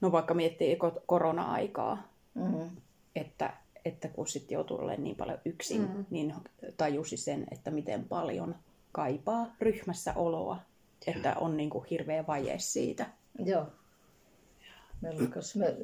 no 0.02 0.12
vaikka 0.12 0.34
miettii 0.34 0.76
ko- 0.76 1.02
korona-aikaa, 1.06 2.10
Mm. 2.34 2.70
että, 3.16 3.54
että 3.86 4.08
kun 4.08 4.28
sitten 4.28 4.56
joutuu 4.56 4.78
olemaan 4.78 5.04
niin 5.04 5.16
paljon 5.16 5.40
yksin, 5.46 5.82
mm. 5.82 6.06
niin 6.10 6.34
tajusi 6.78 7.18
sen, 7.18 7.46
että 7.52 7.72
miten 7.72 8.04
paljon 8.06 8.56
kaipaa 8.92 9.56
ryhmässä 9.62 10.14
oloa. 10.16 10.60
Että 11.08 11.36
on 11.40 11.58
niin 11.58 11.70
kuin 11.70 11.86
hirveä 11.90 12.28
vaje 12.28 12.60
siitä. 12.60 13.06
Joo. 13.46 13.66
Meillä 15.02 15.28
kanssa, 15.30 15.60
me 15.60 15.76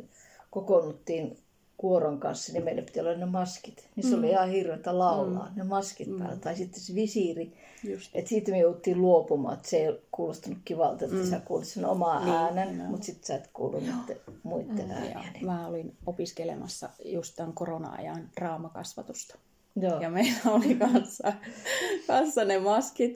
kokoonnuttiin 0.51 1.37
kuoron 1.77 2.19
kanssa, 2.19 2.53
niin 2.53 2.63
meillä 2.63 2.81
piti 2.81 2.99
olla 2.99 3.13
ne 3.15 3.25
maskit. 3.25 3.89
Niin 3.95 4.09
se 4.09 4.15
oli 4.15 4.29
ihan 4.29 4.49
hirveätä 4.49 4.99
laulaa, 4.99 5.51
ne 5.55 5.63
maskit 5.63 6.17
päällä. 6.17 6.35
Tai 6.35 6.55
sitten 6.55 6.79
se 6.81 6.95
visiiri. 6.95 7.53
Just. 7.83 8.11
Et 8.13 8.27
siitä 8.27 8.51
me 8.51 8.59
jouduttiin 8.59 9.01
luopumaan, 9.01 9.53
että 9.53 9.69
se 9.69 9.77
ei 9.77 9.99
kuulostanut 10.11 10.59
kivalta, 10.65 11.05
että 11.05 11.25
sä 11.25 11.39
kuulit 11.39 11.67
sen 11.67 11.85
omaa 11.85 12.25
Niin, 12.25 12.35
äänen, 12.35 12.77
joo. 12.77 12.87
mutta 12.87 13.05
sitten 13.05 13.25
sä 13.25 13.35
et 13.35 13.49
kuullut 13.53 13.83
muiden 14.43 14.89
Ja 14.89 14.95
ääniä. 14.95 15.31
Niin. 15.33 15.45
mä 15.45 15.67
olin 15.67 15.95
opiskelemassa 16.05 16.89
just 17.05 17.35
tämän 17.35 17.53
korona-ajan 17.53 18.29
draamakasvatusta. 18.39 19.37
Joo. 19.81 19.99
Ja 20.01 20.09
meillä 20.09 20.39
oli 20.45 20.75
kanssa, 20.91 21.33
kanssa 22.07 22.45
ne 22.45 22.59
maskit. 22.59 23.15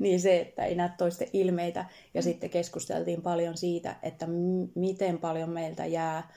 Niin 0.00 0.20
se, 0.20 0.40
että 0.40 0.64
ei 0.64 0.74
näe 0.74 0.90
toisten 0.98 1.28
ilmeitä. 1.32 1.84
Ja 2.14 2.22
sitten 2.22 2.50
keskusteltiin 2.50 3.22
paljon 3.22 3.56
siitä, 3.56 3.96
että 4.02 4.26
m- 4.26 4.68
miten 4.74 5.18
paljon 5.18 5.50
meiltä 5.50 5.86
jää, 5.86 6.30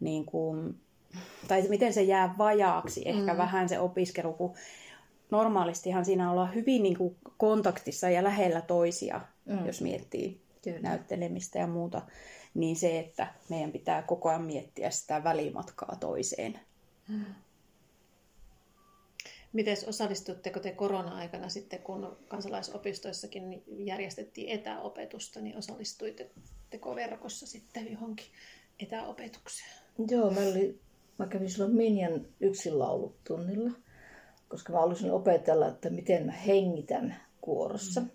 niin 0.00 0.24
kuin, 0.24 0.80
tai 1.48 1.68
miten 1.68 1.92
se 1.92 2.02
jää 2.02 2.34
vajaaksi 2.38 3.02
ehkä 3.04 3.32
mm. 3.32 3.38
vähän 3.38 3.68
se 3.68 3.78
opiskelu, 3.78 4.32
kun 4.32 4.54
normaalistihan 5.30 6.04
siinä 6.04 6.30
ollaan 6.30 6.54
hyvin 6.54 6.82
niin 6.82 6.96
kuin 6.96 7.16
kontaktissa 7.36 8.10
ja 8.10 8.24
lähellä 8.24 8.60
toisia, 8.60 9.20
mm. 9.44 9.66
jos 9.66 9.80
miettii 9.80 10.40
Kyllä. 10.62 10.80
näyttelemistä 10.80 11.58
ja 11.58 11.66
muuta. 11.66 12.02
Niin 12.54 12.76
se, 12.76 12.98
että 12.98 13.34
meidän 13.48 13.72
pitää 13.72 14.02
koko 14.02 14.28
ajan 14.28 14.42
miettiä 14.42 14.90
sitä 14.90 15.24
välimatkaa 15.24 15.96
toiseen. 16.00 16.60
Miten 19.52 19.76
osallistutteko 19.86 20.60
te 20.60 20.72
korona-aikana 20.72 21.48
sitten, 21.48 21.82
kun 21.82 22.16
kansalaisopistoissakin 22.28 23.62
järjestettiin 23.66 24.48
etäopetusta, 24.48 25.40
niin 25.40 25.56
osallistuitteko 25.56 26.94
verkossa 26.94 27.46
sitten 27.46 27.92
johonkin 27.92 28.26
etäopetukseen? 28.80 29.70
Joo, 30.10 30.30
mä, 30.30 30.40
oli, 30.40 30.80
mä 31.18 31.26
kävin 31.26 31.50
silloin 31.50 31.74
Minjan 31.74 32.26
yksin 32.40 32.78
laulutunnilla, 32.78 33.70
koska 34.48 34.72
mä 34.72 34.80
halusin 34.80 35.12
opetella, 35.12 35.68
että 35.68 35.90
miten 35.90 36.26
mä 36.26 36.32
hengitän 36.32 37.16
kuorossa. 37.40 38.00
Mm. 38.00 38.08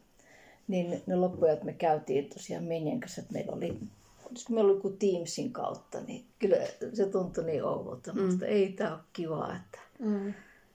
Niin 0.68 1.04
ne 1.08 1.16
loppujat 1.16 1.64
me 1.64 1.74
käytiin 1.74 2.30
tosiaan 2.30 2.64
Minjan 2.64 3.00
kanssa, 3.00 3.22
että 3.22 3.34
meillä 3.34 3.52
oli, 3.52 3.80
olisiko 4.30 4.54
meillä 4.54 4.70
oli 4.70 4.78
joku 4.78 4.90
Teamsin 4.90 5.54
kautta, 5.54 6.02
niin 6.02 6.26
kyllä 6.40 6.58
se 6.94 7.06
tuntui 7.06 7.44
niin 7.44 7.64
oudolta. 7.64 8.14
Mm. 8.14 8.22
Musta 8.22 8.46
ei 8.46 8.72
tää 8.74 8.94
ole 8.94 9.02
kiva, 9.14 9.56
että, 9.56 9.80
Mm. 10.00 10.34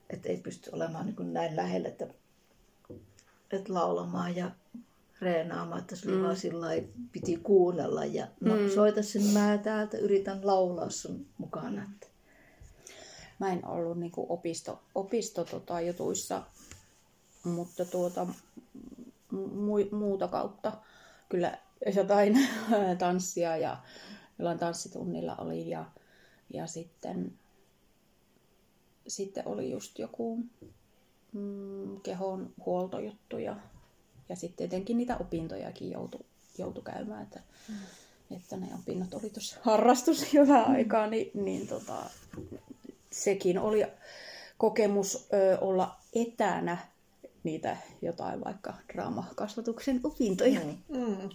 että 0.09 0.29
ei 0.29 0.37
pysty 0.37 0.69
olemaan 0.73 1.05
niin 1.05 1.15
kuin 1.15 1.33
näin 1.33 1.55
lähellä, 1.55 1.87
että, 1.87 2.07
että 3.51 3.73
laulamaan 3.73 4.35
ja 4.35 4.51
reenaamaan, 5.21 5.81
että 5.81 5.95
se 5.95 6.09
oli 6.09 6.17
mm. 6.17 6.23
vaan 6.23 6.35
sillä 6.37 6.67
piti 7.11 7.37
kuunnella 7.37 8.05
ja 8.05 8.27
no 8.41 8.55
mm. 8.55 8.69
soita 8.69 9.03
sen 9.03 9.23
mä 9.23 9.59
täältä, 9.63 9.97
yritän 9.97 10.39
laulaa 10.43 10.89
sun 10.89 11.25
mukana. 11.37 11.83
Että. 11.93 12.07
Mä 13.39 13.53
en 13.53 13.67
ollut 13.67 13.99
niin 13.99 14.11
opisto, 14.17 14.81
opisto 14.95 15.45
tota, 15.45 15.81
jutuissa, 15.81 16.43
mutta 17.43 17.85
tuota, 17.85 18.27
mu, 19.31 19.75
muuta 19.91 20.27
kautta 20.27 20.71
kyllä 21.29 21.57
jotain 21.95 22.37
tanssia 22.99 23.57
ja 23.57 23.77
jollain 24.39 24.59
tanssitunnilla 24.59 25.35
oli 25.35 25.69
ja, 25.69 25.85
ja 26.53 26.67
sitten, 26.67 27.33
sitten 29.07 29.47
oli 29.47 29.71
just 29.71 29.99
joku 29.99 30.43
mm, 31.33 32.01
kehon 32.01 32.53
huoltojuttu 32.65 33.37
ja, 33.37 33.55
ja 34.29 34.35
sitten 34.35 34.57
tietenkin 34.57 34.97
niitä 34.97 35.17
opintojakin 35.17 35.91
joutui 35.91 36.25
joutu 36.57 36.81
käymään, 36.81 37.23
että, 37.23 37.39
mm. 37.69 37.75
että 38.35 38.57
ne 38.57 38.67
opinnot 38.75 39.13
oli 39.13 39.29
tuossa 39.29 39.59
harrastus 39.61 40.33
hyvää 40.33 40.65
mm. 40.65 40.71
aikaa, 40.71 41.07
niin, 41.07 41.31
niin 41.33 41.67
tota, 41.67 42.09
sekin 43.11 43.59
oli 43.59 43.85
kokemus 44.57 45.27
ö, 45.33 45.57
olla 45.61 45.95
etänä 46.13 46.77
niitä 47.43 47.77
jotain 48.01 48.43
vaikka 48.43 48.73
draamakasvatuksen 48.93 49.99
opintoja. 50.03 50.59
Mm. 50.59 50.97
Mm. 50.97 51.29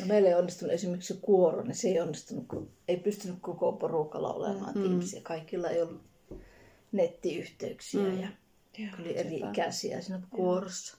No, 0.00 0.06
meillä 0.06 0.28
ei 0.28 0.34
onnistunut 0.34 0.74
esimerkiksi 0.74 1.18
kuoro, 1.22 1.62
niin 1.62 1.74
se 1.74 1.88
ei 1.88 2.00
onnistunut, 2.00 2.48
kun 2.48 2.70
ei 2.88 2.96
pystynyt 2.96 3.38
koko 3.40 3.72
porukka 3.72 4.22
laulamaan 4.22 4.74
mm. 4.74 4.82
Teamsia. 4.82 5.20
Kaikilla 5.22 5.70
ei 5.70 5.82
ollut 5.82 6.02
nettiyhteyksiä 6.92 8.02
mm. 8.02 8.20
ja 8.20 8.28
Joo, 8.78 8.90
oli 9.00 9.18
eri 9.18 9.36
ikäisiä 9.36 10.00
siinä 10.00 10.22
kuorossa. 10.30 10.96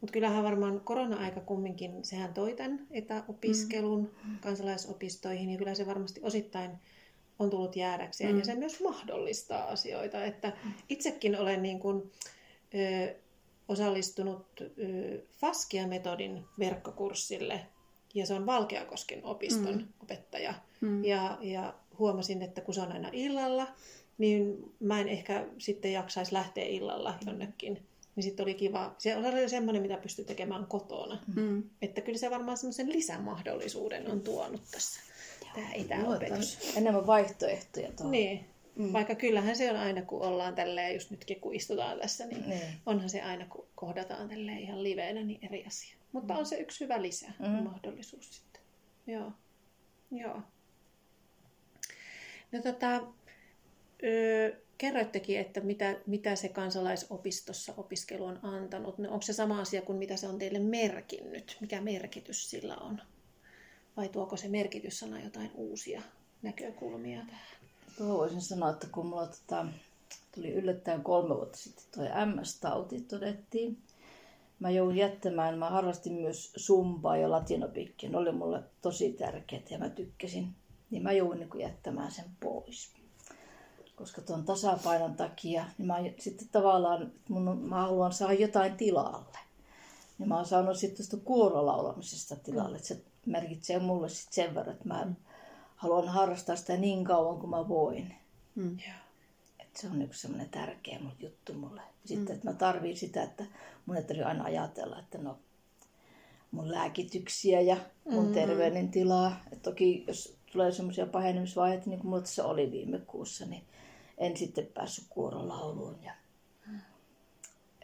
Mutta 0.00 0.12
kyllähän 0.12 0.44
varmaan 0.44 0.80
korona-aika 0.80 1.40
kumminkin, 1.40 2.04
sehän 2.04 2.34
toi 2.34 2.54
tämän 2.54 2.86
etäopiskelun 2.90 4.10
mm. 4.24 4.38
kansalaisopistoihin, 4.38 5.50
ja 5.50 5.58
kyllä 5.58 5.74
se 5.74 5.86
varmasti 5.86 6.20
osittain 6.22 6.70
on 7.38 7.50
tullut 7.50 7.76
jäädäkseen, 7.76 8.32
mm. 8.32 8.38
ja 8.38 8.44
se 8.44 8.54
myös 8.54 8.80
mahdollistaa 8.80 9.68
asioita. 9.68 10.24
Että 10.24 10.52
itsekin 10.88 11.38
olen 11.38 11.62
niin 11.62 11.80
kuin, 11.80 12.12
ö, 12.74 13.14
osallistunut 13.68 14.46
ö, 14.60 14.66
Faskia-metodin 15.32 16.44
verkkokurssille, 16.58 17.66
ja 18.14 18.26
se 18.26 18.34
on 18.34 18.46
Valkeakosken 18.46 19.24
opiston 19.24 19.76
mm. 19.76 19.88
opettaja. 20.02 20.54
Mm. 20.80 21.04
Ja, 21.04 21.38
ja 21.40 21.74
huomasin, 21.98 22.42
että 22.42 22.60
kun 22.60 22.74
se 22.74 22.80
on 22.80 22.92
aina 22.92 23.10
illalla, 23.12 23.66
niin 24.18 24.72
mä 24.80 25.00
en 25.00 25.08
ehkä 25.08 25.46
sitten 25.58 25.92
jaksaisi 25.92 26.32
lähteä 26.32 26.64
illalla 26.64 27.14
jonnekin. 27.26 27.86
Niin 28.16 28.24
sitten 28.24 28.44
oli 28.44 28.54
kiva. 28.54 28.94
Se 28.98 29.16
oli 29.16 29.48
semmoinen, 29.48 29.82
mitä 29.82 29.96
pystyi 29.96 30.24
tekemään 30.24 30.66
kotona. 30.66 31.18
Mm. 31.36 31.62
Että 31.82 32.00
kyllä 32.00 32.18
se 32.18 32.30
varmaan 32.30 32.56
semmoisen 32.56 32.92
lisämahdollisuuden 32.92 34.10
on 34.10 34.20
tuonut 34.20 34.62
tässä 34.70 35.00
tämä 35.54 35.72
etäopetus. 35.72 36.58
Joo, 36.64 36.72
enemmän 36.76 37.06
vaihtoehtoja 37.06 37.92
tuohon. 37.92 38.10
Niin. 38.10 38.44
Mm. 38.76 38.92
Vaikka 38.92 39.14
kyllähän 39.14 39.56
se 39.56 39.70
on 39.70 39.76
aina, 39.76 40.02
kun 40.02 40.22
ollaan 40.22 40.54
tälleen, 40.54 40.94
just 40.94 41.10
nytkin 41.10 41.40
kun 41.40 41.54
istutaan 41.54 41.98
tässä, 41.98 42.26
niin 42.26 42.48
Niin. 42.48 42.60
onhan 42.86 43.08
se 43.10 43.22
aina, 43.22 43.46
kun 43.46 43.66
kohdataan 43.74 44.28
tälleen 44.28 44.58
ihan 44.58 44.82
liveenä, 44.82 45.22
niin 45.22 45.38
eri 45.46 45.64
asia. 45.66 45.96
Mutta 46.12 46.34
on 46.34 46.46
se 46.46 46.56
yksi 46.56 46.84
hyvä 46.84 47.02
lisä 47.02 47.26
Mm. 47.38 47.46
mahdollisuus 47.48 48.36
sitten. 48.36 48.62
Joo. 49.06 49.32
Joo. 50.10 50.40
No 52.52 52.62
tota, 52.62 53.02
öö, 54.04 54.56
kerroittekin, 54.78 55.38
että 55.40 55.60
mitä, 55.60 55.96
mitä 56.06 56.36
se 56.36 56.48
kansalaisopistossa 56.48 57.74
opiskelu 57.76 58.24
on 58.24 58.38
antanut. 58.42 58.98
No, 58.98 59.08
onko 59.10 59.22
se 59.22 59.32
sama 59.32 59.60
asia 59.60 59.82
kuin 59.82 59.98
mitä 59.98 60.16
se 60.16 60.28
on 60.28 60.38
teille 60.38 60.58
merkinnyt? 60.58 61.56
Mikä 61.60 61.80
merkitys 61.80 62.50
sillä 62.50 62.76
on? 62.76 63.02
Vai 63.96 64.08
tuoko 64.08 64.36
se 64.36 64.48
merkityssana 64.48 65.20
jotain 65.20 65.50
uusia 65.54 66.02
näkökulmia 66.42 67.18
tähän? 67.26 67.46
Tuohon 67.98 68.18
voisin 68.18 68.40
sanoa, 68.40 68.70
että 68.70 68.86
kun 68.92 69.06
mulla 69.06 69.26
tota, 69.26 69.66
tuli 70.34 70.52
yllättäen 70.52 71.02
kolme 71.02 71.36
vuotta 71.36 71.58
sitten 71.58 71.84
toi 71.94 72.06
MS-tauti 72.26 73.00
todettiin, 73.00 73.78
mä 74.60 74.70
joudun 74.70 74.96
jättämään, 74.96 75.58
mä 75.58 75.70
harrastin 75.70 76.12
myös 76.12 76.52
sumpaa 76.56 77.16
ja 77.16 77.30
latinopikkia, 77.30 78.10
ne 78.10 78.16
oli 78.16 78.32
mulle 78.32 78.62
tosi 78.82 79.12
tärkeät 79.12 79.70
ja 79.70 79.78
mä 79.78 79.88
tykkäsin, 79.88 80.48
niin 80.90 81.02
mä 81.02 81.12
joudun 81.12 81.38
niin 81.38 81.60
jättämään 81.60 82.10
sen 82.10 82.24
pois. 82.40 82.90
Koska 83.96 84.22
tuon 84.22 84.44
tasapainon 84.44 85.14
takia, 85.14 85.64
niin 85.78 85.86
mä 85.86 85.96
sitten 86.18 86.48
tavallaan, 86.52 87.12
mun, 87.28 87.58
mä 87.58 87.76
haluan 87.76 88.12
saada 88.12 88.32
jotain 88.32 88.76
tilalle. 88.76 89.38
Niin 90.18 90.28
mä 90.28 90.36
oon 90.36 90.46
saanut 90.46 90.76
sitten 90.76 90.96
tuosta 90.96 91.16
kuorolaulamisesta 91.24 92.36
tilalle, 92.36 92.76
että 92.76 92.88
se 92.88 93.02
merkitsee 93.26 93.78
mulle 93.78 94.08
sitten 94.08 94.34
sen 94.34 94.54
verran, 94.54 94.74
että 94.74 94.88
mä 94.88 95.06
haluan 95.76 96.08
harrastaa 96.08 96.56
sitä 96.56 96.76
niin 96.76 97.04
kauan 97.04 97.38
kuin 97.38 97.50
mä 97.50 97.68
voin. 97.68 98.14
Mm. 98.54 98.78
Et 99.60 99.76
se 99.76 99.86
on 99.86 100.02
yksi 100.02 100.20
semmoinen 100.20 100.48
tärkeä 100.48 100.98
mun 100.98 101.12
juttu 101.18 101.54
mulle. 101.54 101.80
Sitten, 102.04 102.34
että 102.34 102.50
mä 102.50 102.56
tarviin 102.56 102.96
sitä, 102.96 103.22
että 103.22 103.44
mun 103.86 103.96
ei 103.96 104.02
tarvitse 104.02 104.24
aina 104.24 104.44
ajatella, 104.44 104.98
että 104.98 105.18
no 105.18 105.38
mun 106.50 106.72
lääkityksiä 106.72 107.60
ja 107.60 107.76
mun 108.10 108.26
mm. 108.26 108.34
terveydentilaa. 108.34 109.40
Et 109.52 109.62
toki 109.62 110.04
jos 110.06 110.36
tulee 110.52 110.72
semmoisia 110.72 111.06
pahenemisvaiheita, 111.06 111.90
niin 111.90 112.00
kuin 112.00 112.08
mulla 112.10 112.22
tässä 112.22 112.44
oli 112.44 112.72
viime 112.72 112.98
kuussa, 112.98 113.46
niin 113.46 113.62
en 114.18 114.36
sitten 114.36 114.66
päässyt 114.66 115.04
kuorolauluun. 115.08 115.98
Ja... 116.02 116.12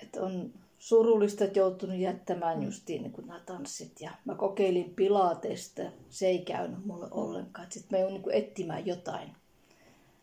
Et 0.02 0.16
on 0.16 0.52
surullista, 0.80 1.44
että 1.44 1.58
joutunut 1.58 1.96
jättämään 1.96 2.58
mm. 2.58 2.64
justiin 2.64 3.02
niin 3.02 3.26
nämä 3.26 3.40
tanssit. 3.40 4.00
Ja 4.00 4.10
mä 4.24 4.34
kokeilin 4.34 4.94
pilatesta, 4.96 5.82
se 6.08 6.26
ei 6.26 6.38
käynyt 6.38 6.84
mulle 6.86 7.08
ollenkaan. 7.10 7.66
Sitten 7.70 7.98
mä 7.98 8.02
joudun 8.02 8.22
niin 8.22 8.44
etsimään 8.44 8.86
jotain. 8.86 9.32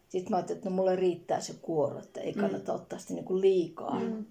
Sitten 0.10 0.32
mä 0.32 0.38
ajattelin, 0.38 0.58
että 0.58 0.70
no 0.70 0.76
mulle 0.76 0.96
riittää 0.96 1.40
se 1.40 1.54
kuoro, 1.62 2.00
että 2.00 2.22
ei 2.22 2.34
kannata 2.34 2.72
mm. 2.72 2.76
ottaa 2.76 3.00
sitä 3.00 3.14
niin 3.14 3.26
kuin 3.26 3.42
liikaa. 3.42 4.00
Mm. 4.00 4.26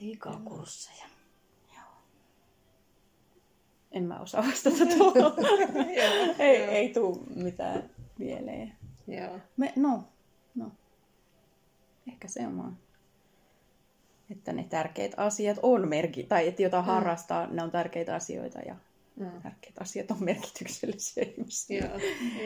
Liikaa 0.00 0.40
kursseja. 0.44 1.06
En 3.92 4.04
mä 4.04 4.20
osaa 4.20 4.44
vastata 4.46 4.86
tuohon. 4.98 5.32
ei, 6.38 6.56
ei 6.56 6.88
tuu 6.88 7.26
mitään 7.34 7.90
mieleen. 8.18 8.72
Joo. 9.06 9.38
Me, 9.56 9.72
no, 9.76 10.04
no. 10.54 10.72
Ehkä 12.08 12.28
se 12.28 12.46
on 12.46 12.58
vaan. 12.58 12.78
Että 14.30 14.52
ne 14.52 14.66
tärkeät 14.70 15.12
asiat 15.16 15.58
on 15.62 15.88
merki, 15.88 16.22
tai 16.22 16.48
että 16.48 16.62
jota 16.62 16.80
mm. 16.80 16.86
harrastaa, 16.86 17.46
ne 17.46 17.62
on 17.62 17.70
tärkeitä 17.70 18.14
asioita 18.14 18.58
ja 18.60 18.76
mm. 19.16 19.42
tärkeät 19.42 19.78
asiat 19.80 20.10
on 20.10 20.24
merkityksellisiä 20.24 21.24
ihmisiä. 21.36 21.78
Joo, 21.86 21.98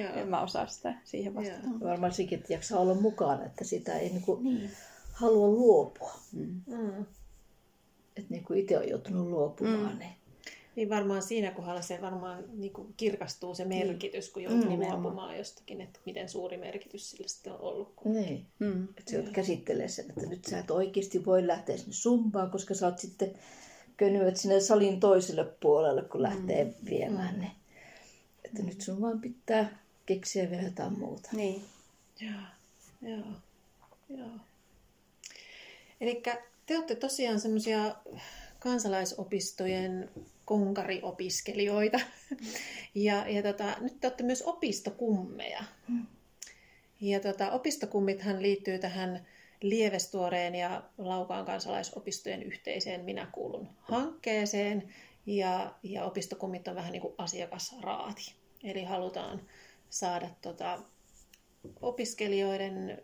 joo. 0.03 0.15
En 0.15 0.29
mä 0.29 0.41
osaa 0.41 0.67
sitä 0.67 0.95
siihen 1.05 1.35
vastata. 1.35 1.67
Joo. 1.67 1.91
Varmaan 1.91 2.13
sekin, 2.13 2.39
että 2.39 2.53
jaksaa 2.53 2.81
olla 2.81 2.95
mukana, 2.95 3.45
että 3.45 3.65
sitä 3.65 3.99
ei 3.99 4.09
niinku 4.09 4.41
niin. 4.43 4.71
halua 5.13 5.49
luopua. 5.49 6.15
Mm. 6.33 6.61
Mm. 6.67 7.07
Että 8.17 8.31
niin 8.31 8.45
kuin 8.45 8.61
itse 8.61 8.79
on 8.79 8.89
joutunut 8.89 9.27
luopumaan, 9.29 9.93
Mm. 9.93 9.99
niin 9.99 10.13
Niin 10.81 10.91
varmaan 10.91 11.23
siinä 11.23 11.51
kohdalla 11.51 11.83
se 11.83 11.99
varmaan 12.01 12.45
niin 12.53 12.73
kuin 12.73 12.95
kirkastuu 12.97 13.55
se 13.55 13.65
merkitys, 13.65 14.31
kun 14.31 14.43
joutuu 14.43 14.71
Mm, 14.71 14.79
luopumaan 14.79 15.39
jostakin, 15.39 15.81
että 15.81 16.01
miten 16.07 16.29
suuri 16.29 16.57
merkitys 16.57 17.11
sillä 17.11 17.29
sitten 17.29 17.53
on 17.53 17.61
ollut. 17.61 17.93
Kun... 17.97 18.13
Niin. 18.13 18.47
Mm. 18.59 18.89
Että 18.99 19.11
sä 19.11 19.23
käsittelee 19.33 19.89
sen, 19.89 20.05
että 20.09 20.27
nyt 20.27 20.45
sä 20.45 20.59
et 20.59 20.71
oikeasti 20.71 21.25
voi 21.25 21.47
lähteä 21.47 21.77
sinne 21.77 21.93
sumpaan, 21.93 22.51
koska 22.51 22.75
sä 22.75 22.87
oot 22.87 22.99
sitten 22.99 23.33
könyöt 23.97 24.37
sinne 24.37 24.61
salin 24.61 25.01
toiselle 25.01 25.45
puolelle, 25.45 26.03
kun 26.03 26.23
lähtee 26.23 26.75
viemään 26.85 27.39
ne. 27.41 27.51
Että 28.45 28.63
nyt 28.63 28.81
sun 28.81 29.01
vaan 29.01 29.21
pitää 29.21 29.79
keksiä 30.07 30.51
vielä 30.51 30.63
jotain 30.63 30.99
muuta. 30.99 31.29
Niin. 31.33 31.63
Joo, 32.21 32.43
joo, 33.03 33.27
joo. 34.09 34.31
Eli 36.01 36.23
te 36.67 36.77
olette 36.77 36.95
tosiaan 36.95 37.41
semmoisia 37.41 37.95
kansalaisopistojen 38.59 40.11
konkariopiskelijoita. 40.51 42.01
Ja, 42.95 43.29
ja 43.29 43.43
tota, 43.43 43.77
nyt 43.81 44.01
te 44.01 44.07
olette 44.07 44.23
myös 44.23 44.43
opistokummeja. 44.43 45.65
Ja 47.01 47.21
tota, 47.21 47.51
opistokummithan 47.51 48.43
liittyy 48.43 48.79
tähän 48.79 49.27
Lievestuoreen 49.63 50.55
ja 50.55 50.83
Laukaan 50.99 51.47
kansalaisopistojen 51.47 52.43
yhteiseen 52.43 53.05
Minä 53.05 53.27
kuulun 53.33 53.69
hankkeeseen. 53.79 54.95
Ja, 55.27 55.75
ja 55.83 56.05
opistokummit 56.05 56.69
on 56.69 56.75
vähän 56.75 56.93
niin 56.93 57.03
kuin 57.03 57.15
asiakasraati. 57.19 58.35
Eli 58.65 58.85
halutaan 58.85 59.43
saada 59.91 60.29
tota, 60.43 60.83
opiskelijoiden, 61.81 63.03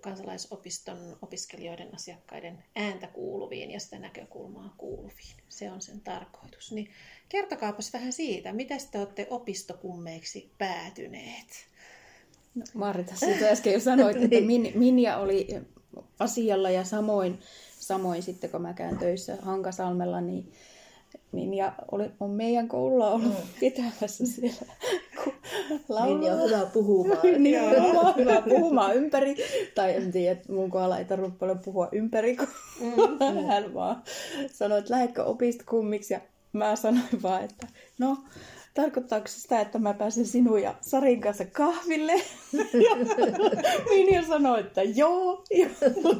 kansalaisopiston 0.00 1.16
opiskelijoiden 1.22 1.94
asiakkaiden 1.94 2.64
ääntä 2.76 3.06
kuuluviin 3.06 3.70
ja 3.70 3.80
sitä 3.80 3.98
näkökulmaa 3.98 4.74
kuuluviin. 4.78 5.36
Se 5.48 5.70
on 5.70 5.82
sen 5.82 6.00
tarkoitus. 6.00 6.72
Niin 6.72 6.90
kertokaapas 7.28 7.92
vähän 7.92 8.12
siitä, 8.12 8.52
miten 8.52 8.80
te 8.90 8.98
olette 8.98 9.26
opistokummeiksi 9.30 10.50
päätyneet? 10.58 11.46
No, 12.54 12.64
Marita 12.74 13.16
siitä 13.16 13.48
äsken 13.48 13.72
jo 13.72 13.80
sanoit, 13.80 14.16
että 14.16 14.28
Niin. 14.36 14.46
Min, 14.46 14.72
Minja 14.74 15.16
oli 15.16 15.48
asialla 16.18 16.70
ja 16.70 16.84
samoin, 16.84 17.38
samoin 17.78 18.22
sitten 18.22 18.50
kun 18.50 18.62
mä 18.62 18.74
käyn 18.74 18.98
töissä 18.98 19.36
Hankasalmella, 19.42 20.20
niin 20.20 20.52
Minja 21.32 21.72
oli, 21.92 22.10
on 22.20 22.30
meidän 22.30 22.68
koululla 22.68 23.10
ollut 23.10 23.32
mm. 23.32 23.48
pitämässä 23.60 24.26
siellä. 24.26 24.72
Kun 25.68 25.80
laulaa. 25.88 26.18
Niin 26.18 26.32
on 26.32 26.42
hyvä 26.42 26.66
puhumaan. 26.66 27.18
Nimenomaan 27.38 28.16
hyvä 28.16 28.42
puhumaan 28.48 28.96
ympäri. 28.96 29.36
Tai 29.74 29.96
en 29.96 30.12
tiedä, 30.12 30.40
mun 30.48 30.70
kohdalla 30.70 30.98
ei 30.98 31.04
tarvitse 31.04 31.38
paljon 31.38 31.58
puhua 31.58 31.88
ympäri, 31.92 32.36
kun 32.36 32.48
mm. 32.80 33.46
hän 33.48 33.74
vaan 33.74 34.02
sanoi, 34.52 34.78
että 34.78 34.94
lähetkö 34.94 35.24
opistokummiksi. 35.24 36.14
Ja 36.14 36.20
mä 36.52 36.76
sanoin 36.76 37.22
vaan, 37.22 37.44
että 37.44 37.66
no, 37.98 38.16
tarkoittaako 38.82 39.28
se 39.28 39.40
sitä, 39.40 39.60
että 39.60 39.78
mä 39.78 39.94
pääsen 39.94 40.26
sinun 40.26 40.62
ja 40.62 40.74
Sarin 40.80 41.20
kanssa 41.20 41.44
kahville? 41.44 42.12
Ja 42.72 42.96
Minja 43.88 44.22
sanoi, 44.22 44.60
että 44.60 44.82
joo. 44.82 45.44
Ja 45.50 45.68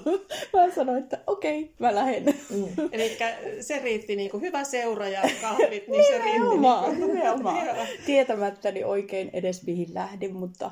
mä 0.53 0.75
sanoin, 0.75 1.03
että 1.03 1.19
okei, 1.27 1.73
mä 1.79 1.95
lähden. 1.95 2.25
Mm. 2.51 2.89
Eli 2.93 3.19
se 3.61 3.79
riitti 3.79 4.17
niin 4.17 4.31
kuin 4.31 4.41
hyvä 4.41 4.65
seura 4.65 5.09
ja 5.09 5.23
kahvit, 5.43 5.89
niin 5.89 6.05
se 6.05 6.19
riitti. 6.19 6.33
Nimenomaan, 6.33 6.91
Niin 6.91 7.01
kuin, 7.01 7.15
nimenomaan. 7.15 7.67
Tietämättäni 8.07 8.85
oikein 8.85 9.31
edes 9.33 9.67
mihin 9.67 9.95
lähdin, 9.95 10.37
mutta, 10.37 10.71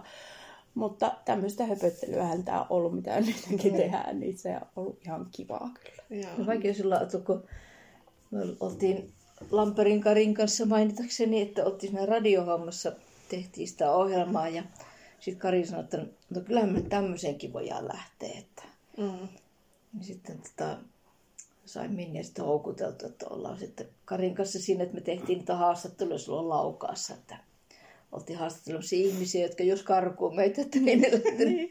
mutta 0.74 1.12
tämmöistä 1.24 1.66
höpöttelyähän 1.66 2.44
tämä 2.44 2.60
on 2.60 2.66
ollut, 2.70 2.94
mitä 2.94 3.20
nytkin 3.20 3.74
tehdään, 3.74 4.20
niin 4.20 4.38
se 4.38 4.54
on 4.54 4.66
ollut 4.76 4.98
ihan 5.04 5.26
kivaa 5.32 5.70
kyllä. 5.84 6.22
Joo. 6.22 6.32
No 6.38 6.46
vaikea 6.46 6.74
sulla, 6.74 7.00
että 7.00 7.18
kun 7.18 7.44
me 8.30 8.40
oltiin 8.60 9.12
Lamperin 9.50 10.00
Karin 10.00 10.34
kanssa 10.34 10.66
mainitakseni, 10.66 11.42
että 11.42 11.64
oltiin 11.64 11.92
siinä 11.92 12.06
radiohommassa, 12.06 12.92
tehtiin 13.28 13.68
sitä 13.68 13.92
ohjelmaa 13.92 14.48
ja 14.48 14.62
sitten 15.20 15.40
Kari 15.40 15.66
sanoi, 15.66 15.84
että 15.84 16.06
no 16.30 16.40
kyllähän 16.40 16.72
me 16.72 16.80
tämmöiseenkin 16.80 17.52
voidaan 17.52 17.88
lähteä. 17.88 18.38
Että. 18.38 18.62
Mm. 18.96 19.28
Ja 19.98 20.04
sitten 20.04 20.38
tota, 20.38 20.78
sain 21.66 21.92
Minne 21.92 22.22
sitten 22.22 22.44
houkuteltu, 22.44 23.06
että 23.06 23.26
ollaan 23.30 23.58
sitten 23.58 23.88
Karin 24.04 24.34
kanssa 24.34 24.58
siinä, 24.58 24.82
että 24.82 24.94
me 24.94 25.00
tehtiin 25.00 25.38
niitä 25.38 25.56
haastatteluja 25.56 26.18
silloin 26.18 26.48
laukaassa, 26.48 27.14
että 27.14 27.36
oltiin 28.12 28.38
haastattelemassa 28.38 28.96
ihmisiä, 28.96 29.42
jotka 29.46 29.62
jos 29.62 29.82
karkuu 29.82 30.30
meitä, 30.30 30.62
että 30.62 30.78
ei 30.86 30.96
ne 30.96 31.10
lähtenyt. 31.24 31.70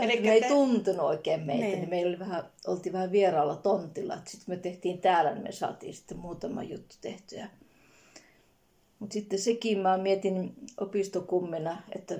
Elikkä 0.00 0.22
me 0.28 0.32
ei 0.32 0.40
te- 0.40 0.48
tuntenut 0.48 1.06
oikein 1.06 1.40
meitä, 1.40 1.64
Niin. 1.64 1.78
niin 1.78 1.90
meillä 1.90 2.08
oli 2.10 2.18
vähän, 2.18 2.44
oltiin 2.66 2.92
vähän 2.92 3.12
vieraalla 3.12 3.56
tontilla. 3.56 4.18
Sitten 4.24 4.54
me 4.54 4.56
tehtiin 4.56 4.98
täällä, 4.98 5.32
niin 5.32 5.42
me 5.42 5.52
saatiin 5.52 5.94
sitten 5.94 6.18
muutama 6.18 6.62
juttu 6.62 6.96
tehtyä. 7.00 7.48
Mutta 8.98 9.12
sitten 9.12 9.38
sekin 9.38 9.78
mä 9.78 9.98
mietin 9.98 10.54
opistokummina, 10.80 11.82
että 11.94 12.18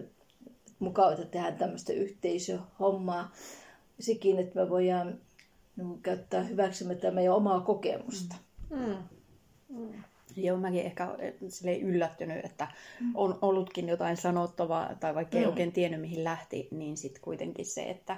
mukava, 0.79 1.13
että 1.13 1.25
tehdään 1.25 1.57
tämmöistä 1.59 1.93
yhteisöhommaa. 1.93 3.33
Sekin, 4.01 4.39
että 4.39 4.61
me 4.61 4.71
voidaan 4.71 5.19
niin 5.77 6.03
käyttää 6.03 6.43
hyväksemme 6.43 6.95
tätä 6.95 7.11
meidän 7.11 7.35
omaa 7.35 7.61
kokemusta. 7.61 8.35
Mm. 8.71 8.97
Joo, 10.37 10.57
mäkin 10.57 10.83
ehkä 10.87 11.11
olen 11.11 11.35
silleen 11.49 11.81
yllättynyt, 11.83 12.45
että 12.45 12.69
on 13.15 13.39
ollutkin 13.43 13.89
jotain 13.89 14.17
sanottavaa, 14.17 14.95
tai 15.01 15.15
vaikka 15.15 15.39
ei 15.39 15.45
Mm. 15.45 15.51
oikein 15.51 15.73
tiennyt 15.73 16.01
mihin 16.01 16.25
lähti, 16.25 16.69
niin 16.71 16.97
sitten 16.97 17.23
kuitenkin 17.23 17.67
se, 17.67 17.83
että, 17.83 18.17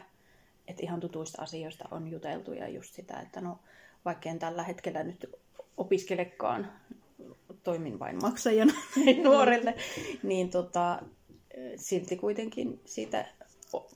että 0.69 0.83
ihan 0.83 1.01
tutuista 1.01 1.43
asioista 1.43 1.89
on 1.91 2.09
juteltu 2.09 2.53
ja 2.53 2.69
just 2.69 2.95
sitä, 2.95 3.21
että 3.21 3.41
no 3.41 3.59
vaikka 4.05 4.29
en 4.31 4.39
tällä 4.39 4.63
hetkellä 4.63 5.03
nyt 5.03 5.31
opiskelekaan, 5.77 6.73
toimin 7.63 7.99
vain 7.99 8.17
maksajana 8.23 8.73
nuorelle, 9.25 9.75
niin 10.23 10.51
tota, 10.51 11.03
silti 11.77 12.17
kuitenkin 12.17 12.81
siitä 12.85 13.27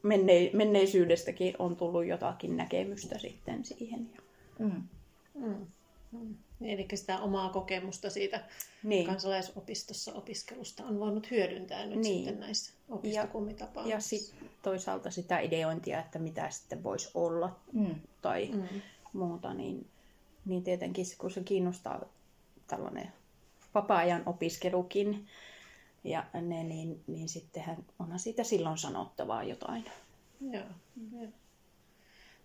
menne- 0.02 0.50
menneisyydestäkin 0.52 1.54
on 1.59 1.76
tullut 1.76 2.04
jotakin 2.07 2.57
näkemystä 2.57 3.18
sitten 3.18 3.64
siihen. 3.64 4.11
Ja, 4.14 4.20
Mm. 4.59 4.83
Mm. 5.35 5.66
Mm. 6.12 6.35
Eli 6.62 6.87
sitä 6.94 7.18
omaa 7.21 7.49
kokemusta 7.49 8.11
siitä 8.11 8.44
niin. 8.83 9.07
kansalaisopistossa 9.07 10.12
opiskelusta 10.14 10.85
on 10.85 11.01
voinut 11.01 11.31
hyödyntää 11.31 11.87
nyt 11.87 11.99
Niin. 11.99 12.16
sitten 12.25 12.40
näissä 12.40 12.73
opistokummitapaamisissa. 12.88 14.14
Ja 14.16 14.21
sitten 14.21 14.51
toisaalta 14.62 15.11
sitä 15.11 15.38
ideointia, 15.40 16.01
että 16.01 16.18
mitä 16.18 16.51
sitten 16.51 16.83
voisi 16.83 17.11
olla 17.14 17.57
Mm. 17.73 17.94
tai 18.23 18.47
Mm. 18.53 18.81
muuta, 19.12 19.55
niin, 19.55 19.87
niin 20.44 20.64
tietenkin 20.64 21.07
kun 21.18 21.31
se 21.31 21.40
kiinnostaa 21.42 22.05
tällainen 22.66 23.12
vapaa-ajan 23.75 24.23
opiskelukin, 24.27 25.27
ja 26.05 26.25
ne, 26.35 26.64
niin, 26.64 27.03
niin 27.07 27.29
sittenhän 27.29 27.85
onhan 27.99 28.18
siitä 28.18 28.44
silloin 28.44 28.79
sanottavaa 28.79 29.42
jotain. 29.44 29.85
Joo. 30.40 30.64
joo. 31.12 31.29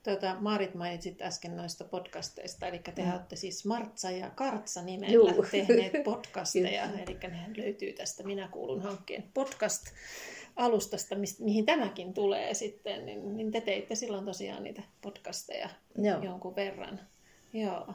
Tuota, 0.03 0.35
Maarit 0.39 0.75
mainitsit 0.75 1.21
äsken 1.21 1.57
noista 1.57 1.83
podcasteista, 1.83 2.67
eli 2.67 2.79
te 2.95 3.01
mm. 3.01 3.11
olette 3.11 3.35
siis 3.35 3.65
Martsa 3.65 4.11
ja 4.11 4.29
Kartsa 4.29 4.81
nimellä 4.81 5.13
Juu. 5.13 5.45
tehneet 5.51 6.03
podcasteja, 6.03 6.83
eli 6.83 7.17
nehän 7.21 7.53
löytyy 7.57 7.93
tästä 7.93 8.23
Minä 8.23 8.47
kuulun 8.47 8.81
hankkeen 8.81 9.23
podcast-alustasta, 9.33 11.15
mihin 11.39 11.65
tämäkin 11.65 12.13
tulee 12.13 12.53
sitten, 12.53 13.05
niin, 13.05 13.37
niin 13.37 13.51
te 13.51 13.61
teitte 13.61 13.95
silloin 13.95 14.25
tosiaan 14.25 14.63
niitä 14.63 14.81
podcasteja 15.01 15.69
Joo. 15.97 16.23
jonkun 16.23 16.55
verran. 16.55 16.99
Joo. 17.53 17.93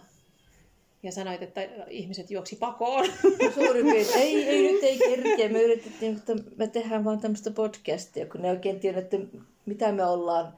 Ja 1.02 1.12
sanoit, 1.12 1.42
että 1.42 1.60
ihmiset 1.88 2.30
juoksi 2.30 2.56
pakoon. 2.56 3.06
Suurin 3.54 3.86
piirtein. 3.86 4.22
Ei, 4.22 4.48
ei 4.48 4.72
nyt 4.72 4.82
ei 4.82 4.98
kerkeä. 4.98 5.48
Me 5.48 5.62
yritettiin, 5.62 6.16
että 6.16 6.34
me 6.56 6.66
tehdään 6.66 7.04
vaan 7.04 7.20
tämmöistä 7.20 7.50
podcastia, 7.50 8.26
kun 8.26 8.42
ne 8.42 8.50
oikein 8.50 8.80
tiedä, 8.80 8.98
että 8.98 9.16
mitä 9.66 9.92
me 9.92 10.04
ollaan. 10.04 10.54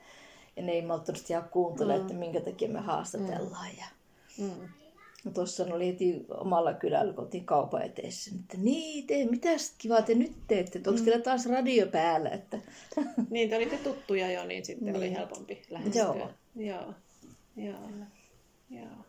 Ja 0.57 0.63
ne 0.63 0.73
ei 0.73 0.83
malttanut 0.83 1.31
ihan 1.31 1.49
kuuntele, 1.49 1.95
mm. 1.95 2.01
että 2.01 2.15
minkä 2.15 2.41
takia 2.41 2.69
me 2.69 2.81
haastatellaan. 2.81 3.77
Ja... 3.79 3.85
Mm. 4.39 4.69
No 5.25 5.31
tuossa 5.31 5.65
oli 5.65 5.87
heti 5.87 6.27
omalla 6.29 6.75
kylällä, 6.75 7.13
kun 7.13 7.25
oltiin 7.25 7.45
kaupan 7.45 7.83
eteessä, 7.83 8.31
että 8.41 8.57
niin, 8.59 9.07
te, 9.07 9.27
mitäs 9.31 9.75
kivaa 9.79 10.03
te 10.03 10.15
nyt 10.15 10.33
teette, 10.49 10.79
että 10.79 10.91
onko 10.91 11.03
teillä 11.03 11.23
taas 11.23 11.47
radio 11.47 11.87
päällä? 11.87 12.31
Että... 12.31 12.59
Niin, 13.31 13.51
te 13.51 13.57
olitte 13.57 13.77
tuttuja 13.77 14.33
jo, 14.33 14.45
niin 14.45 14.65
sitten 14.65 14.87
niin. 14.87 14.97
oli 14.97 15.13
helpompi 15.13 15.63
lähestyä. 15.71 16.03
Joo. 16.03 16.31
Joo. 16.57 16.95
Joo. 17.57 17.89
Joo. 18.71 19.05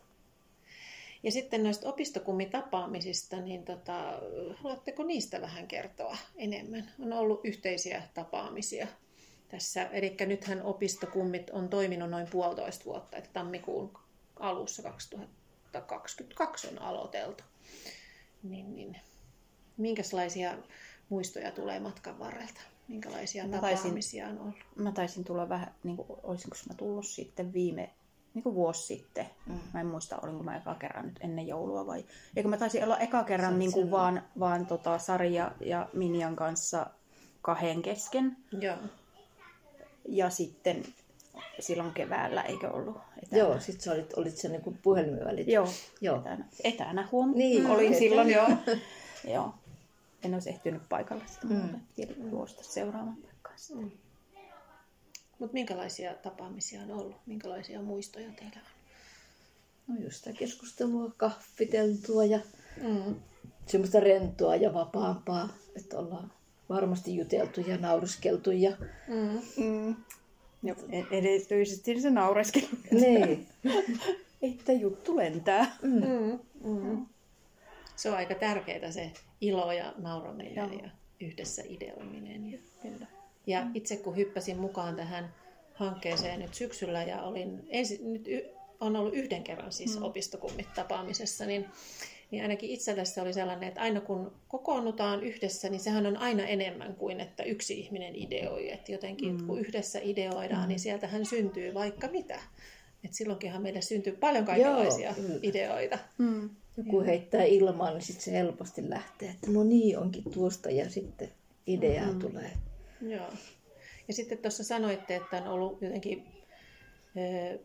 Ja 1.22 1.32
sitten 1.32 1.62
noista 1.62 1.88
opistokummitapaamisista, 1.88 3.40
niin 3.40 3.64
tota, 3.64 4.20
haluatteko 4.54 5.02
niistä 5.02 5.40
vähän 5.40 5.68
kertoa 5.68 6.16
enemmän? 6.36 6.90
On 7.02 7.12
ollut 7.12 7.40
yhteisiä 7.44 8.02
tapaamisia 8.14 8.86
tässä. 9.52 9.82
Eli 9.82 10.16
nythän 10.26 10.62
opistokummit 10.62 11.50
on 11.50 11.68
toiminut 11.68 12.10
noin 12.10 12.26
puolitoista 12.30 12.84
vuotta, 12.84 13.16
että 13.16 13.30
tammikuun 13.32 13.98
alussa 14.40 14.82
2022 14.82 16.68
on 16.68 16.78
aloiteltu. 16.78 17.44
Niin, 18.42 18.76
niin. 18.76 18.96
Minkälaisia 19.76 20.54
muistoja 21.08 21.50
tulee 21.50 21.80
matkan 21.80 22.18
varrelta? 22.18 22.60
Minkälaisia 22.88 23.46
mä 23.46 23.58
taisin, 23.58 23.76
tapaamisia 23.76 24.28
on 24.28 24.38
ollut? 24.38 24.54
Mä 24.76 24.92
taisin 24.92 25.24
tulla 25.24 25.48
vähän, 25.48 25.74
niin 25.84 25.96
kuin, 25.96 26.06
olisinko 26.22 26.56
mä 26.68 26.74
tullut 26.74 27.06
sitten 27.06 27.52
viime 27.52 27.90
niin 28.34 28.42
kuin 28.42 28.54
vuosi 28.54 28.86
sitten. 28.86 29.26
Mm. 29.46 29.60
Mä 29.74 29.80
en 29.80 29.86
muista, 29.86 30.18
olinko 30.22 30.42
mä 30.42 30.56
eka 30.56 30.74
kerran 30.74 31.06
nyt 31.06 31.18
ennen 31.20 31.48
joulua 31.48 31.86
vai... 31.86 32.04
Eikö 32.36 32.48
mä 32.48 32.56
taisin 32.56 32.84
olla 32.84 32.98
eka 32.98 33.24
kerran 33.24 33.58
niin 33.58 33.72
kuin 33.72 33.90
vaan, 33.90 34.22
vaan 34.38 34.66
tota, 34.66 34.98
Sari 34.98 35.34
ja, 35.34 35.52
ja 35.60 35.88
Minjan 35.92 36.36
kanssa 36.36 36.86
kahden 37.42 37.82
kesken. 37.82 38.36
Joo. 38.60 38.76
Ja 40.08 40.30
sitten 40.30 40.84
silloin 41.60 41.92
keväällä, 41.92 42.42
eikö 42.42 42.70
ollut 42.70 42.96
etänä? 43.22 43.42
Joo, 43.42 43.60
sit 43.60 43.80
sä 43.80 43.92
olit, 43.92 44.12
olit 44.16 44.36
se 44.36 44.48
niin 44.48 44.78
puhelimen 44.82 45.24
välit. 45.24 45.48
Joo, 45.48 45.68
joo. 46.00 46.18
Etänä, 46.18 46.44
etänä 46.64 47.08
huom. 47.12 47.32
Niin, 47.34 47.66
olin 47.66 47.86
etänä. 47.86 47.98
silloin, 47.98 48.30
joo. 48.30 48.48
joo. 49.28 49.54
En 50.24 50.34
olisi 50.34 50.50
ehtinyt 50.50 50.82
paikalle 50.88 51.24
sitä, 51.26 51.46
mm. 51.46 52.30
juosta 52.30 52.64
seuraamaan 52.64 53.16
paikkaan 53.16 53.58
Mm. 53.74 53.90
Mutta 55.38 55.52
minkälaisia 55.52 56.14
tapaamisia 56.14 56.82
on 56.82 56.90
ollut? 56.90 57.16
Minkälaisia 57.26 57.82
muistoja 57.82 58.28
teillä 58.32 58.56
on? 58.56 58.82
No 59.88 60.04
just 60.04 60.16
sitä 60.16 60.32
keskustelua, 60.32 61.12
kahviteltua 61.16 62.24
ja 62.24 62.40
mm. 62.82 63.14
semmoista 63.66 64.00
rentoa 64.00 64.56
ja 64.56 64.74
vapaampaa, 64.74 65.48
että 65.76 65.98
ollaan 65.98 66.32
varmasti 66.72 67.16
juteltu 67.16 67.60
ja 67.60 67.76
nauriskeltu. 67.76 68.50
Ja... 68.50 68.76
Mm. 69.08 69.64
Mm. 69.64 69.96
Ja 70.62 70.74
erityisesti 71.10 72.00
se 72.00 72.10
naureskelu. 72.10 72.66
Niin. 72.90 73.46
että 74.42 74.72
juttu 74.72 75.16
lentää. 75.16 75.76
Mm. 75.82 76.02
Mm. 76.04 76.38
Mm. 76.64 77.06
Se 77.96 78.10
on 78.10 78.16
aika 78.16 78.34
tärkeää 78.34 78.90
se 78.90 79.12
ilo 79.40 79.72
ja 79.72 79.94
nauraminen 79.96 80.54
Joo. 80.54 80.82
ja 80.82 80.90
yhdessä 81.20 81.62
ideoiminen. 81.68 82.52
Ja, 82.52 82.58
kyllä. 82.82 83.06
Ja 83.46 83.66
itse 83.74 83.96
kun 83.96 84.16
hyppäsin 84.16 84.58
mukaan 84.58 84.96
tähän 84.96 85.34
hankkeeseen 85.74 86.40
nyt 86.40 86.54
syksyllä 86.54 87.02
ja 87.02 87.22
olin 87.22 87.66
ensi, 87.68 88.00
nyt 88.04 88.28
y, 88.28 88.40
on 88.80 88.96
ollut 88.96 89.14
yhden 89.14 89.44
kerran 89.44 89.72
siis 89.72 89.98
mm. 89.98 90.02
opistokummit 90.02 90.74
tapaamisessa, 90.74 91.46
niin, 91.46 91.66
niin 92.32 92.42
ainakin 92.42 92.70
itselle 92.70 93.04
se 93.04 93.20
oli 93.20 93.32
sellainen, 93.32 93.68
että 93.68 93.80
aina 93.80 94.00
kun 94.00 94.32
kokoonnutaan 94.48 95.22
yhdessä, 95.22 95.68
niin 95.68 95.80
sehän 95.80 96.06
on 96.06 96.16
aina 96.16 96.46
enemmän 96.46 96.94
kuin 96.94 97.20
että 97.20 97.42
yksi 97.42 97.80
ihminen 97.80 98.16
ideoi. 98.16 98.72
Että 98.72 98.92
jotenkin 98.92 99.40
mm. 99.40 99.46
kun 99.46 99.60
yhdessä 99.60 99.98
ideoidaan, 100.02 100.62
mm. 100.62 100.68
niin 100.68 100.80
sieltähän 100.80 101.26
syntyy 101.26 101.74
vaikka 101.74 102.08
mitä. 102.08 102.40
Et 103.04 103.14
silloinkinhan 103.14 103.62
meille 103.62 103.80
syntyy 103.80 104.12
paljon 104.12 104.44
kaikenlaisia 104.44 105.14
Joo, 105.18 105.38
ideoita. 105.42 105.98
Mm. 106.18 106.50
Joku 106.76 107.00
heittää 107.00 107.44
ilmaan, 107.44 107.94
niin 107.94 108.02
sitten 108.02 108.24
se 108.24 108.32
helposti 108.32 108.90
lähtee, 108.90 109.30
että 109.30 109.50
no 109.50 109.64
niin, 109.64 109.98
onkin 109.98 110.24
tuosta 110.34 110.70
ja 110.70 110.90
sitten 110.90 111.28
idea 111.66 112.06
mm. 112.06 112.18
tulee. 112.18 112.50
Joo. 113.00 113.28
Ja 114.08 114.14
sitten 114.14 114.38
tuossa 114.38 114.64
sanoitte, 114.64 115.16
että 115.16 115.36
on 115.36 115.46
ollut 115.46 115.82
jotenkin 115.82 116.24
ö, 117.16 117.58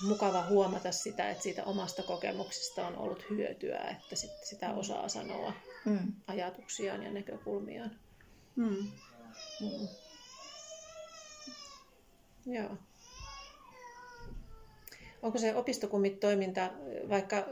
mukava 0.00 0.46
huomata 0.46 0.92
sitä, 0.92 1.30
että 1.30 1.42
siitä 1.42 1.64
omasta 1.64 2.02
kokemuksesta 2.02 2.86
on 2.86 2.96
ollut 2.96 3.30
hyötyä, 3.30 3.78
että 3.78 4.16
sit 4.16 4.44
sitä 4.44 4.68
mm. 4.68 4.78
osaa 4.78 5.08
sanoa 5.08 5.52
mm. 5.84 6.12
ajatuksiaan 6.26 7.02
ja 7.02 7.10
näkökulmiaan. 7.10 7.90
Mm. 8.56 8.92
Mm. 9.60 9.88
Joo. 12.46 12.76
Onko 15.22 15.38
se 15.38 15.54
opistokummit 15.54 16.20
toiminta, 16.20 16.70
vaikka 17.08 17.46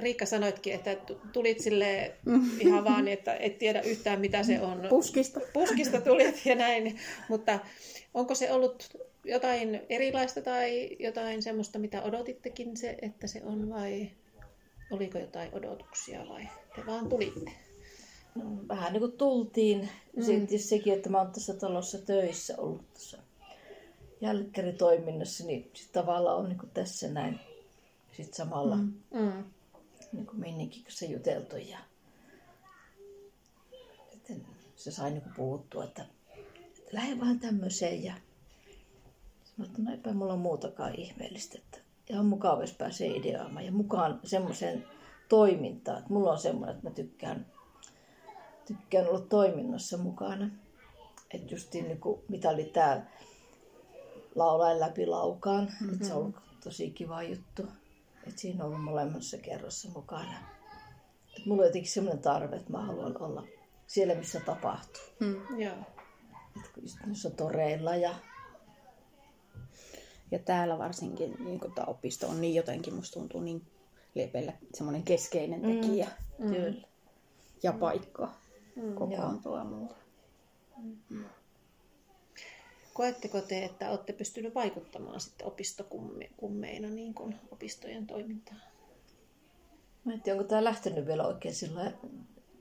Riikka 0.00 0.26
sanoitkin, 0.26 0.74
että 0.74 0.96
tulit 1.32 1.60
sille 1.60 2.14
ihan 2.60 2.84
vaan, 2.84 3.04
niin, 3.04 3.18
että 3.18 3.34
et 3.34 3.58
tiedä 3.58 3.80
yhtään 3.80 4.20
mitä 4.20 4.42
se 4.42 4.60
on. 4.60 4.86
Puskista. 4.88 5.40
Puskista 5.52 6.00
tulit 6.00 6.46
ja 6.46 6.54
näin, 6.54 6.98
mutta 7.28 7.58
onko 8.14 8.34
se 8.34 8.52
ollut 8.52 8.96
jotain 9.24 9.80
erilaista 9.88 10.42
tai 10.42 10.96
jotain 10.98 11.42
semmoista, 11.42 11.78
mitä 11.78 12.02
odotittekin 12.02 12.76
se, 12.76 12.98
että 13.02 13.26
se 13.26 13.42
on 13.44 13.70
vai 13.70 14.10
oliko 14.90 15.18
jotain 15.18 15.54
odotuksia 15.54 16.28
vai 16.28 16.48
te 16.76 16.86
vaan 16.86 17.08
tulitte? 17.08 17.50
No, 18.34 18.44
vähän 18.68 18.92
niin 18.92 19.00
kuin 19.00 19.12
tultiin. 19.12 19.88
Mm. 20.16 20.22
Sitten 20.22 20.58
sekin, 20.58 20.92
että 20.92 21.10
mä 21.10 21.18
oon 21.18 21.32
tässä 21.32 21.54
talossa 21.54 21.98
töissä 21.98 22.54
ollut 22.58 22.92
tässä 22.92 23.18
jälkkäritoiminnassa, 24.20 25.44
niin 25.44 25.70
sit 25.74 25.92
tavallaan 25.92 26.36
on 26.36 26.48
niin 26.48 26.58
kuin 26.58 26.70
tässä 26.70 27.08
näin 27.08 27.40
sit 28.12 28.34
samalla 28.34 28.76
mm. 28.76 28.92
Mm. 29.10 29.44
Niin 30.12 30.26
kuin 30.26 30.40
Minnikin 30.40 30.82
kanssa 30.82 31.04
juteltu. 31.04 31.56
Ja 31.56 31.78
sitten 34.12 34.46
se 34.76 34.90
sai 34.90 35.10
niin 35.10 35.22
kuin 35.22 35.34
puhuttua, 35.36 35.84
että, 35.84 36.06
että 36.78 36.90
lähde 36.92 37.20
vähän 37.20 37.40
tämmöiseen. 37.40 38.04
Ja 38.04 38.14
sanoin, 39.44 39.70
että 39.70 39.82
no 39.82 39.90
eipä 39.90 40.12
mulla 40.12 40.32
on 40.32 40.38
muutakaan 40.38 40.94
ihmeellistä. 40.94 41.58
Että 41.58 41.78
ihan 42.10 42.26
mukava, 42.26 42.60
jos 42.60 42.72
pääsee 42.72 43.08
ideoimaan 43.08 43.66
ja 43.66 43.72
mukaan 43.72 44.20
semmoiseen 44.24 44.84
toimintaan. 45.28 45.98
Että 45.98 46.12
mulla 46.12 46.32
on 46.32 46.38
semmoinen, 46.38 46.76
että 46.76 46.88
mä 46.88 46.94
tykkään, 46.94 47.46
tykkään 48.66 49.08
olla 49.08 49.20
toiminnassa 49.20 49.96
mukana. 49.96 50.50
Että 51.34 51.54
justiin 51.54 51.84
niin 51.84 52.00
kuin, 52.00 52.20
mitä 52.28 52.50
oli 52.50 52.64
tämä 52.64 53.06
laulaen 54.36 54.80
läpi 54.80 55.06
laukaan. 55.06 55.64
Mm-hmm. 55.64 55.94
Et 55.94 56.04
se 56.04 56.12
on 56.12 56.18
ollut 56.18 56.36
tosi 56.64 56.90
kiva 56.90 57.22
juttu. 57.22 57.62
Et 58.26 58.38
siinä 58.38 58.64
on 58.64 58.70
ollut 58.70 58.84
molemmassa 58.84 59.38
kerrossa 59.38 59.88
mukana. 59.94 60.38
Et 61.38 61.46
mulla 61.46 61.62
on 61.62 61.68
jotenkin 61.68 61.90
sellainen 61.90 62.22
tarve, 62.22 62.56
että 62.56 62.72
mä 62.72 62.86
haluan 62.86 63.22
olla 63.22 63.44
siellä, 63.86 64.14
missä 64.14 64.40
tapahtuu. 64.40 65.02
Mm, 65.20 65.60
joo. 65.60 65.76
Et 66.56 67.36
toreilla 67.36 67.96
ja... 67.96 68.14
Ja 70.30 70.38
täällä 70.38 70.78
varsinkin 70.78 71.36
niin 71.44 71.60
tämä 71.74 71.86
opisto 71.86 72.28
on 72.28 72.40
niin 72.40 72.54
jotenkin, 72.54 72.94
musta 72.94 73.20
tuntuu 73.20 73.40
niin 73.40 73.66
Lepellä 74.16 74.52
semmoinen 74.74 75.02
keskeinen 75.02 75.62
mm. 75.62 75.66
tekijä. 75.66 76.08
Mm. 76.38 76.52
Kyllä. 76.52 76.86
Ja 77.62 77.72
paikka 77.72 78.34
mm. 78.76 78.94
kokoontua 78.94 79.58
ja 79.58 79.64
muuta. 79.64 79.94
Mm. 81.08 81.24
Koetteko 82.96 83.40
te, 83.40 83.64
että 83.64 83.90
olette 83.90 84.12
pystyneet 84.12 84.54
vaikuttamaan 84.54 85.20
sitten 85.20 85.46
opistokummeina 85.46 86.88
niin 86.88 87.14
kuin 87.14 87.34
opistojen 87.50 88.06
toimintaan? 88.06 88.60
Mä 90.04 90.12
en 90.12 90.22
tiedä, 90.22 90.38
onko 90.38 90.48
tämä 90.48 90.64
lähtenyt 90.64 91.06
vielä 91.06 91.26
oikein 91.26 91.54
sillä 91.54 91.92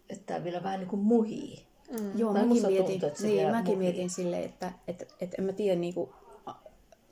että 0.10 0.24
tämä 0.26 0.44
vielä 0.44 0.64
vähän 0.64 0.80
niin 0.80 0.90
kuin 0.90 1.02
muhii. 1.02 1.66
Mm. 1.92 2.20
Joo, 2.20 2.34
mäkin 2.34 2.68
mietin, 2.68 3.00
tuntuu, 3.00 3.28
niin, 3.28 3.52
mäkin 3.52 3.78
mietin 3.78 4.10
silleen, 4.10 4.44
että, 4.44 4.72
että, 4.88 5.06
että 5.22 5.36
en 5.40 5.44
mä 5.44 5.54
tiedä 5.54 5.80
niin 5.80 5.94
kuin, 5.94 6.10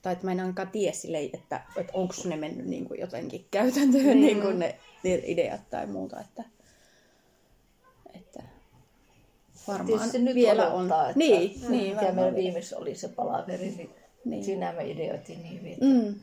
tai 0.02 0.14
että 0.14 0.26
mä 0.26 0.32
en 0.32 0.40
ainakaan 0.40 0.72
tiedä 0.72 0.94
silleen, 0.94 1.30
että, 1.34 1.62
että 1.78 1.94
onko 1.96 2.14
ne 2.26 2.36
mennyt 2.36 2.66
niin 2.66 2.86
kuin 2.88 3.00
jotenkin 3.00 3.46
käytäntöön 3.52 4.18
mm. 4.18 4.22
niin 4.22 4.42
kuin 4.42 4.60
ne, 4.60 4.80
ne 5.04 5.22
ideat 5.26 5.70
tai 5.70 5.88
muuta. 5.88 6.22
Että 6.22 6.44
varmaan 9.68 10.10
se 10.10 10.20
nyt 10.20 10.36
vielä 10.36 10.74
odottaa, 10.74 11.04
on. 11.04 11.10
Että 11.10 11.20
niin, 11.20 11.62
mm, 11.62 11.72
niin, 11.72 11.96
mikä 11.96 12.12
meillä 12.12 12.36
viimeksi 12.36 12.76
oli 12.76 12.96
se 12.96 13.08
palaveri, 13.08 13.70
niin, 13.78 13.90
niin. 14.26 14.44
siinä 14.44 14.72
me 14.72 14.92
ideoitiin 14.92 15.44
niin 15.44 15.60
hyvin. 15.60 15.78
Mm. 15.82 16.16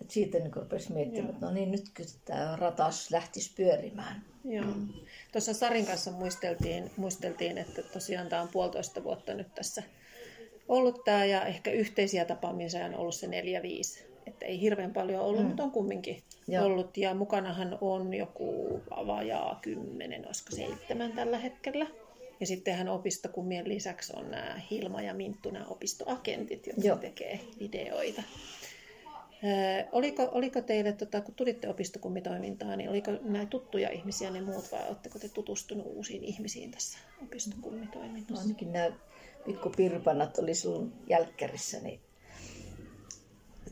Että 0.00 0.14
siitä 0.14 0.38
niin 0.38 0.54
rupesi 0.54 0.92
miettimään, 0.92 1.30
että 1.30 1.46
no 1.46 1.52
niin, 1.52 1.70
nyt 1.70 1.84
kyllä 1.94 2.10
tämä 2.24 2.56
ratas 2.56 3.10
lähtisi 3.10 3.52
pyörimään. 3.56 4.22
Joo. 4.44 4.64
Mm. 4.64 4.88
Tuossa 5.32 5.54
Sarin 5.54 5.86
kanssa 5.86 6.10
muisteltiin, 6.10 6.90
muisteltiin, 6.96 7.58
että 7.58 7.82
tosiaan 7.82 8.28
tämä 8.28 8.42
on 8.42 8.48
puolitoista 8.48 9.04
vuotta 9.04 9.34
nyt 9.34 9.54
tässä 9.54 9.82
ollut 10.68 11.04
tämä 11.04 11.24
ja 11.24 11.44
ehkä 11.44 11.70
yhteisiä 11.70 12.24
tapaamisia 12.24 12.86
on 12.86 12.94
ollut 12.94 13.14
se 13.14 13.26
neljä 13.26 13.62
viisi 13.62 14.14
että 14.26 14.46
ei 14.46 14.60
hirveän 14.60 14.92
paljon 14.92 15.22
ollut, 15.22 15.40
mm. 15.40 15.46
mutta 15.46 15.62
on 15.62 15.70
kumminkin 15.70 16.22
Joo. 16.48 16.64
ollut. 16.64 16.96
Ja 16.96 17.14
mukanahan 17.14 17.78
on 17.80 18.14
joku 18.14 18.80
vajaa 18.90 19.58
kymmenen, 19.62 20.26
olisiko 20.26 20.56
seitsemän 20.56 21.12
tällä 21.12 21.38
hetkellä. 21.38 21.86
Ja 22.40 22.46
sittenhän 22.46 22.88
opistokummien 22.88 23.68
lisäksi 23.68 24.12
on 24.16 24.30
nämä 24.30 24.60
Hilma 24.70 25.02
ja 25.02 25.14
Minttu, 25.14 25.50
nämä 25.50 25.66
opistoagentit, 25.66 26.66
jotka 26.66 26.82
Joo. 26.82 26.96
tekee 26.96 27.40
videoita. 27.60 28.22
Oliko, 29.92 30.28
oliko 30.32 30.60
teille, 30.60 30.92
tota, 30.92 31.20
kun 31.20 31.34
tulitte 31.34 31.68
opistokummitoimintaan, 31.68 32.78
niin 32.78 32.90
oliko 32.90 33.10
näitä 33.20 33.50
tuttuja 33.50 33.90
ihmisiä 33.90 34.30
ne 34.30 34.40
muut 34.40 34.72
vai 34.72 34.88
oletteko 34.88 35.18
te 35.18 35.28
tutustunut 35.28 35.86
uusiin 35.86 36.24
ihmisiin 36.24 36.70
tässä 36.70 36.98
No, 37.20 37.26
opistokummitoiminnassa? 37.26 38.42
ainakin 38.42 38.72
nämä 38.72 38.90
pikkupirpanat 39.46 40.38
oli 40.38 40.54
silloin 40.54 40.92
jälkkärissä, 41.08 41.80
niin 41.80 42.00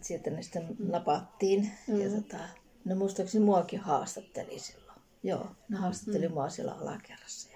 sieltä 0.00 0.30
ne 0.30 0.42
sitten 0.42 0.76
napattiin. 0.78 1.70
Mm. 1.88 2.00
Ja 2.00 2.10
tota, 2.10 2.38
no 2.84 2.94
muistaakseni 2.94 3.44
muakin 3.44 3.80
haastatteli 3.80 4.58
silloin. 4.58 5.00
Joo, 5.22 5.46
ne 5.68 5.76
haastatteli 5.76 6.28
mm. 6.28 6.34
mua 6.34 6.48
siellä 6.48 6.72
alakerrassa. 6.72 7.51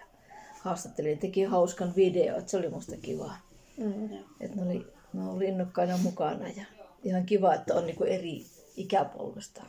Ja 0.66 0.70
haastatteli 0.70 1.10
ja 1.10 1.16
teki 1.16 1.42
hauskan 1.42 1.92
video, 1.96 2.38
että 2.38 2.50
se 2.50 2.56
oli 2.56 2.68
musta 2.68 2.96
kiva. 2.96 3.34
Mm. 3.76 4.04
Että 4.40 4.56
ne 4.56 4.62
oli, 4.62 4.86
ne 5.12 5.28
oli 5.28 5.44
innokkaina 5.44 5.98
mukana 5.98 6.48
ja 6.48 6.64
ihan 7.04 7.26
kiva, 7.26 7.54
että 7.54 7.74
on 7.74 7.86
niinku 7.86 8.04
eri 8.04 8.44
ikäpolvesta. 8.76 9.62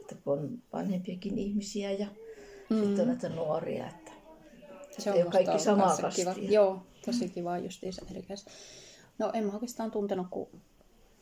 Että 0.00 0.14
kun 0.24 0.32
on 0.32 0.58
vanhempiakin 0.72 1.38
ihmisiä 1.38 1.92
ja 1.92 2.06
mm. 2.70 2.76
sitten 2.76 3.00
on 3.00 3.06
näitä 3.06 3.28
nuoria, 3.28 3.88
että 3.88 4.12
Se 4.98 5.10
ei 5.10 5.22
ole 5.22 5.30
kaikki 5.30 5.58
samaa 5.58 5.86
kanssa 5.86 6.10
kiva. 6.10 6.30
kastia. 6.30 6.50
Joo, 6.50 6.82
tosi 7.06 7.28
kiva 7.28 7.58
justiinsa 7.58 8.06
erikäs. 8.10 8.46
No 9.18 9.30
en 9.34 9.44
mä 9.44 9.52
oikeastaan 9.52 9.90
tuntenut 9.90 10.26
kuin 10.30 10.48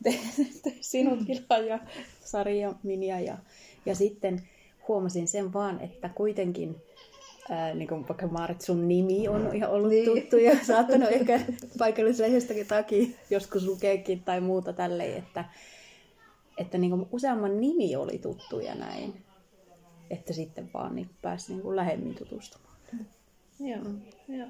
te, 0.03 0.19
te, 0.63 0.73
sinut, 0.81 1.19
Kila 1.25 1.57
ja 1.69 1.79
Sari 2.25 2.61
ja 2.61 2.73
Minja. 2.83 3.19
Ja, 3.19 3.37
ja 3.85 3.95
sitten 3.95 4.49
huomasin 4.87 5.27
sen 5.27 5.53
vaan, 5.53 5.81
että 5.81 6.09
kuitenkin 6.09 6.75
Ää, 7.49 7.73
niin 7.73 7.87
kuin 7.87 8.07
vaikka 8.07 8.27
Maarit, 8.27 8.61
sun 8.61 8.87
nimi 8.87 9.27
on 9.27 9.55
ihan 9.55 9.71
ollut 9.71 9.89
niin. 9.89 10.05
Niin. 10.05 10.21
tuttu 10.21 10.37
ja 10.37 10.65
saattanut 10.65 11.09
ehkä 11.11 11.39
paikallislehdestäkin 11.77 12.67
takia 12.67 13.07
joskus 13.29 13.65
lukeekin 13.67 14.23
tai 14.23 14.41
muuta 14.41 14.73
tälleen, 14.73 15.17
että, 15.17 15.45
että 16.57 16.77
niin 16.77 16.91
kuin 16.91 17.07
useamman 17.11 17.61
nimi 17.61 17.95
oli 17.95 18.17
tuttu 18.17 18.59
ja 18.59 18.75
näin. 18.75 19.23
Että 20.09 20.33
sitten 20.33 20.69
vaan 20.73 20.95
niin 20.95 21.09
pääsi 21.21 21.51
niin 21.51 21.61
kuin 21.61 21.75
lähemmin 21.75 22.15
tutustumaan. 22.15 22.77
Joo, 23.59 23.83
joo. 24.27 24.47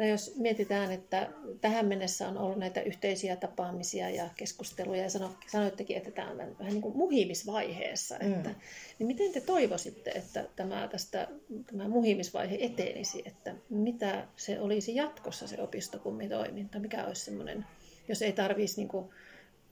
No 0.00 0.06
jos 0.06 0.36
mietitään, 0.36 0.92
että 0.92 1.28
tähän 1.60 1.86
mennessä 1.86 2.28
on 2.28 2.38
ollut 2.38 2.58
näitä 2.58 2.80
yhteisiä 2.82 3.36
tapaamisia 3.36 4.10
ja 4.10 4.28
keskusteluja 4.36 5.02
ja 5.02 5.10
sano, 5.10 5.30
sanoittekin, 5.46 5.96
että 5.96 6.10
tämä 6.10 6.30
on 6.30 6.38
vähän 6.38 6.72
niin 6.72 6.82
kuin 6.82 6.96
muhimisvaiheessa, 6.96 8.18
että, 8.18 8.48
Mm. 8.48 8.54
niin 8.98 9.06
miten 9.06 9.32
te 9.32 9.40
toivoisitte, 9.40 10.10
että 10.10 10.44
tämä, 10.56 10.88
tästä, 10.88 11.28
tämä 11.66 11.88
muhimisvaihe 11.88 12.58
etenisi, 12.60 13.22
että 13.24 13.54
mitä 13.70 14.26
se 14.36 14.60
olisi 14.60 14.94
jatkossa 14.94 15.46
se 15.48 15.62
opistokummitoiminta, 15.62 16.78
mikä 16.78 17.04
olisi 17.04 17.24
semmoinen, 17.24 17.66
jos 18.08 18.22
ei 18.22 18.32
tarvitsisi 18.32 18.80
niin 18.80 18.88
kuin, 18.88 19.08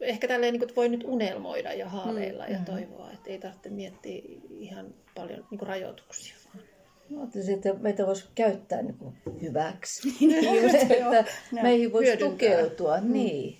ehkä 0.00 0.28
tälleen 0.28 0.52
niin 0.52 0.60
kuin, 0.60 0.76
voi 0.76 0.88
nyt 0.88 1.04
unelmoida 1.04 1.72
ja 1.72 1.88
haaveilla 1.88 2.46
ja 2.46 2.58
toivoa, 2.66 3.10
että 3.12 3.30
ei 3.30 3.38
tarvitse 3.38 3.70
miettiä 3.70 4.22
ihan 4.50 4.94
paljon 5.14 5.46
niin 5.50 5.58
kuin 5.58 5.68
rajoituksia. 5.68 6.34
Vaan. 6.54 6.67
Mä 7.10 7.20
ajattelin, 7.20 7.50
että 7.50 7.74
meitä 7.74 8.06
voisi 8.06 8.24
käyttää 8.34 8.82
niin 8.88 8.98
kuin 8.98 9.14
hyväksi. 9.42 10.08
Just, 10.62 10.90
joo. 11.00 11.12
että 11.12 11.32
meihin 11.62 11.92
voisi 11.92 12.06
Hyödyntää. 12.06 12.30
tukeutua. 12.30 13.00
Mm. 13.00 13.12
Niin. 13.12 13.58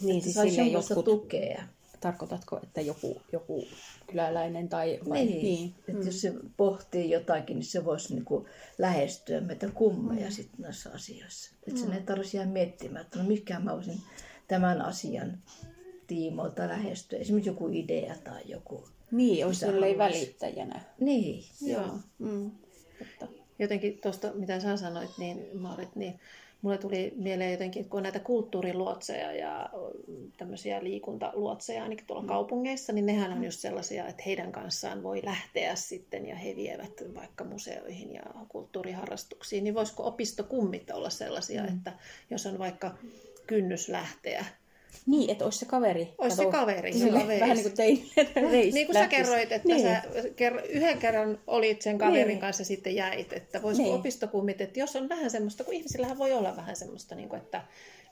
Niin, 0.00 0.22
siis 0.22 0.36
jonkunlaista 0.36 0.94
jotkut, 0.94 1.04
tukea. 1.04 1.62
tarkoitatko, 2.00 2.60
että 2.62 2.80
joku, 2.80 3.22
joku 3.32 3.64
kyläläinen 4.06 4.68
tai 4.68 5.00
vai? 5.08 5.24
Niin. 5.24 5.42
niin. 5.42 5.74
Että 5.88 6.06
jos 6.06 6.20
se 6.20 6.32
pohtii 6.56 7.10
jotakin, 7.10 7.56
niin 7.56 7.66
se 7.66 7.84
voisi 7.84 8.14
niin 8.14 8.24
kuin 8.24 8.46
lähestyä 8.78 9.40
meitä 9.40 9.68
kummeja 9.74 10.26
mm. 10.26 10.32
sitten 10.32 10.60
näissä 10.60 10.90
asioissa. 10.94 11.54
Että 11.66 11.80
sen 11.80 11.92
ei 11.92 12.02
tarvitsisi 12.02 12.36
jäädä 12.36 12.50
miettimään, 12.50 13.04
että 13.04 13.18
no 13.18 13.24
mikä 13.24 13.60
mä 13.60 13.74
voisin 13.74 14.00
tämän 14.48 14.82
asian 14.82 15.38
tiimoilta 16.06 16.68
lähestyä. 16.68 17.18
Esimerkiksi 17.18 17.50
joku 17.50 17.68
idea 17.72 18.14
tai 18.24 18.42
joku. 18.46 18.88
Niin, 19.12 19.46
olisi 19.46 19.66
haluaisi. 19.66 19.98
välittäjänä. 19.98 20.80
Niin. 21.00 21.44
Joo. 21.60 21.98
Mm. 22.18 22.50
Totta. 22.98 23.26
jotenkin 23.58 23.98
tuosta, 24.02 24.32
mitä 24.34 24.60
sä 24.60 24.76
sanoit, 24.76 25.10
niin 25.18 25.46
Maarit, 25.58 25.96
niin 25.96 26.20
mulle 26.62 26.78
tuli 26.78 27.12
mieleen 27.16 27.52
jotenkin, 27.52 27.88
kun 27.88 27.98
on 27.98 28.02
näitä 28.02 28.18
kulttuuriluotseja 28.18 29.32
ja 29.32 29.70
tämmöisiä 30.36 30.84
liikuntaluotseja 30.84 31.82
ainakin 31.82 32.06
tuolla 32.06 32.26
kaupungeissa, 32.26 32.92
niin 32.92 33.06
nehän 33.06 33.32
on 33.32 33.44
just 33.44 33.60
sellaisia, 33.60 34.08
että 34.08 34.22
heidän 34.26 34.52
kanssaan 34.52 35.02
voi 35.02 35.20
lähteä 35.24 35.74
sitten 35.74 36.26
ja 36.26 36.36
he 36.36 36.56
vievät 36.56 37.02
vaikka 37.14 37.44
museoihin 37.44 38.14
ja 38.14 38.22
kulttuuriharrastuksiin, 38.48 39.64
niin 39.64 39.74
voisiko 39.74 40.06
opistokummit 40.06 40.90
olla 40.90 41.10
sellaisia, 41.10 41.64
että 41.66 41.92
jos 42.30 42.46
on 42.46 42.58
vaikka 42.58 42.94
kynnys 43.46 43.88
lähteä, 43.88 44.44
Niin, 45.06 45.30
että 45.30 45.44
olisi 45.44 45.58
se 45.58 45.66
kaveri. 45.66 46.14
Olisi 46.18 46.36
se 46.36 46.46
kaveri, 46.46 46.92
silleen 46.92 47.14
joka 47.14 47.26
veisi. 47.28 47.40
Vähän 47.40 47.56
niin 47.56 47.64
kuin 47.64 47.76
teille 47.76 48.50
reis 48.50 48.74
Niin 48.74 48.86
kuin 48.86 48.94
sä 48.96 49.06
kerroit, 49.08 49.52
että 49.52 49.68
niin. 49.68 49.82
sä 49.82 50.02
ker- 50.26 50.66
yhden 50.68 50.98
kerran 50.98 51.38
olit 51.46 51.82
sen 51.82 51.98
kaverin 51.98 52.28
Niin. 52.28 52.38
kanssa 52.40 52.60
ja 52.60 52.64
sitten 52.64 52.94
jäit, 52.94 53.32
että 53.32 53.62
voisiko 53.62 53.88
Niin. 53.88 53.98
opistokummit, 54.00 54.60
että 54.60 54.80
jos 54.80 54.96
on 54.96 55.08
vähän 55.08 55.30
semmoista, 55.30 55.64
kun 55.64 55.74
ihmisillähän 55.74 56.18
voi 56.18 56.32
olla 56.32 56.56
vähän 56.56 56.76
semmoista, 56.76 57.14
niin 57.14 57.28
kuin, 57.28 57.40
että 57.42 57.64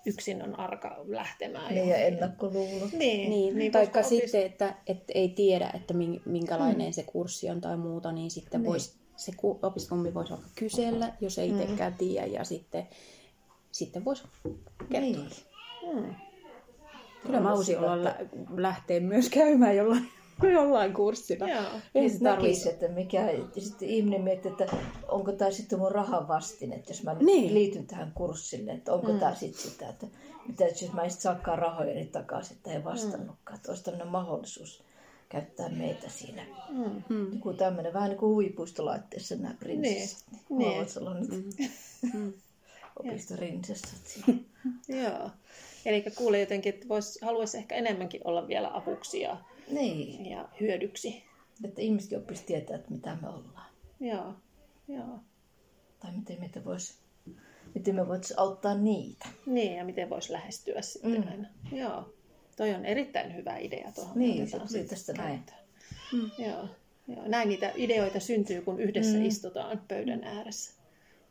yksin 0.06 0.42
on 0.42 0.58
arka 0.58 1.04
lähtemään. 1.08 1.74
Niin 1.74 1.88
ja 1.88 1.96
johonkin. 1.98 2.14
ennakkoluulot. 2.14 2.92
Niin, 2.92 3.30
Niin, 3.30 3.58
niin 3.58 3.72
taikka 3.72 4.00
voisiko 4.00 4.22
sitten, 4.22 4.46
että, 4.46 4.74
että 4.86 5.12
ei 5.14 5.28
tiedä, 5.28 5.70
että 5.74 5.94
min- 5.94 6.22
minkälainen 6.24 6.86
mm. 6.86 6.92
se 6.92 7.02
kurssi 7.02 7.50
on 7.50 7.60
tai 7.60 7.76
muuta, 7.76 8.12
niin 8.12 8.30
sitten 8.30 8.60
Niin. 8.62 8.68
Vois, 8.70 8.94
se 9.16 9.32
ku- 9.36 9.58
opistommi 9.62 10.14
voisi 10.14 10.30
vaikka 10.30 10.48
kysellä, 10.54 11.12
jos 11.20 11.38
ei 11.38 11.52
Mm. 11.52 11.60
itsekään 11.60 11.94
tiedä, 11.94 12.26
ja 12.26 12.44
sitten, 12.44 12.88
sitten 13.72 14.04
voisi 14.04 14.22
kertoa. 14.92 15.00
Niin. 15.00 15.30
Hmm. 15.92 16.14
Kyllä 17.26 17.40
mä 17.40 17.48
haluaisin 17.48 17.78
olla 17.78 18.04
lä- 18.04 18.16
lähteä 18.56 19.00
myös 19.00 19.28
käymään 19.30 19.76
jollain, 19.76 20.08
jollain 20.52 20.92
kurssilla. 20.94 21.48
Joo. 21.48 21.62
Ei 21.94 22.08
Niin 22.08 22.18
näkisi, 22.20 22.68
että 22.68 22.88
mikä, 22.88 23.30
ja 23.30 23.60
sitten 23.62 23.88
ihminen 23.88 24.22
miettii, 24.22 24.50
että 24.50 24.76
onko 25.08 25.32
tämä 25.32 25.50
sitten 25.50 25.78
mun 25.78 25.92
rahan 25.92 26.28
vastine, 26.28 26.74
että 26.74 26.90
jos 26.90 27.02
mä 27.02 27.14
nyt 27.14 27.22
Niin. 27.22 27.54
liityn 27.54 27.86
tähän 27.86 28.12
kurssille, 28.14 28.72
että 28.72 28.92
onko 28.92 29.12
mm. 29.12 29.18
tämä 29.20 29.34
sitten 29.34 29.62
sitä, 29.70 29.88
että 29.88 30.06
mitä 30.46 30.64
jos 30.64 30.92
mä 30.92 31.02
en 31.02 31.10
sit 31.10 31.20
saakaan 31.20 31.58
rahoja 31.58 31.94
niin 31.94 32.08
takaisin, 32.08 32.56
että 32.56 32.72
ei 32.72 32.84
vastannutkaan, 32.84 33.56
että 33.56 33.70
olisi 33.70 33.84
tämmöinen 33.84 34.08
mahdollisuus 34.08 34.82
käyttää 35.28 35.68
meitä 35.68 36.08
siinä. 36.08 36.42
Mm. 36.70 37.02
Mm. 37.08 37.32
Joku 37.32 37.52
tämmöinen, 37.52 37.92
vähän 37.92 38.08
niin 38.08 38.18
kuin 38.18 38.30
huvipuistolaitteessa 38.30 39.34
nämä 39.34 39.54
prinsessat. 39.60 40.24
Niin. 40.48 40.58
Niin. 40.58 40.86
Olla 41.00 41.14
nyt 41.14 41.30
Mm. 42.14 42.32
opistorinsessat 43.00 44.00
siinä. 44.04 44.38
Joo. 45.02 45.30
Eli 45.86 46.04
kuulee 46.16 46.40
jotenkin, 46.40 46.74
että 46.74 46.88
vois, 46.88 47.18
haluaisi 47.22 47.58
ehkä 47.58 47.74
enemmänkin 47.74 48.20
olla 48.24 48.48
vielä 48.48 48.70
avuksi 48.74 49.20
ja, 49.20 49.36
Niin, 49.70 50.26
ja 50.30 50.48
hyödyksi. 50.60 51.24
että 51.64 51.80
ihmisetkin 51.82 52.18
oppisi 52.18 52.44
tietää, 52.46 52.76
että 52.76 52.90
mitä 52.90 53.16
me 53.22 53.28
ollaan. 53.28 53.66
Joo. 54.00 54.34
Joo. 54.88 55.20
Tai 56.00 56.10
miten, 56.16 56.40
meitä 56.40 56.64
vois, 56.64 56.98
miten 57.74 57.94
me 57.94 58.08
voitaisiin 58.08 58.38
auttaa 58.40 58.74
niitä. 58.74 59.26
Niin, 59.46 59.76
ja 59.76 59.84
miten 59.84 60.10
voisi 60.10 60.32
lähestyä 60.32 60.82
sitten 60.82 61.10
Mm. 61.12 61.16
mm. 61.18 61.28
aina. 61.30 61.48
Joo. 61.72 62.14
Toi 62.56 62.74
on 62.74 62.84
erittäin 62.84 63.36
hyvä 63.36 63.56
idea 63.56 63.92
tuohon. 63.94 64.18
Niin, 64.18 64.48
se 64.48 64.58
sitten 64.66 64.88
tästä 64.88 65.12
näin. 65.12 65.28
käyttöön. 65.36 66.30
Joo. 66.38 66.68
Joo. 67.08 67.28
Näin 67.28 67.48
niitä 67.48 67.72
ideoita 67.74 68.20
syntyy, 68.20 68.62
kun 68.62 68.80
yhdessä 68.80 69.12
Mm. 69.16 69.18
mm. 69.18 69.26
istutaan 69.26 69.80
pöydän 69.88 70.24
ääressä. 70.24 70.72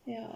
Joo. 0.07 0.35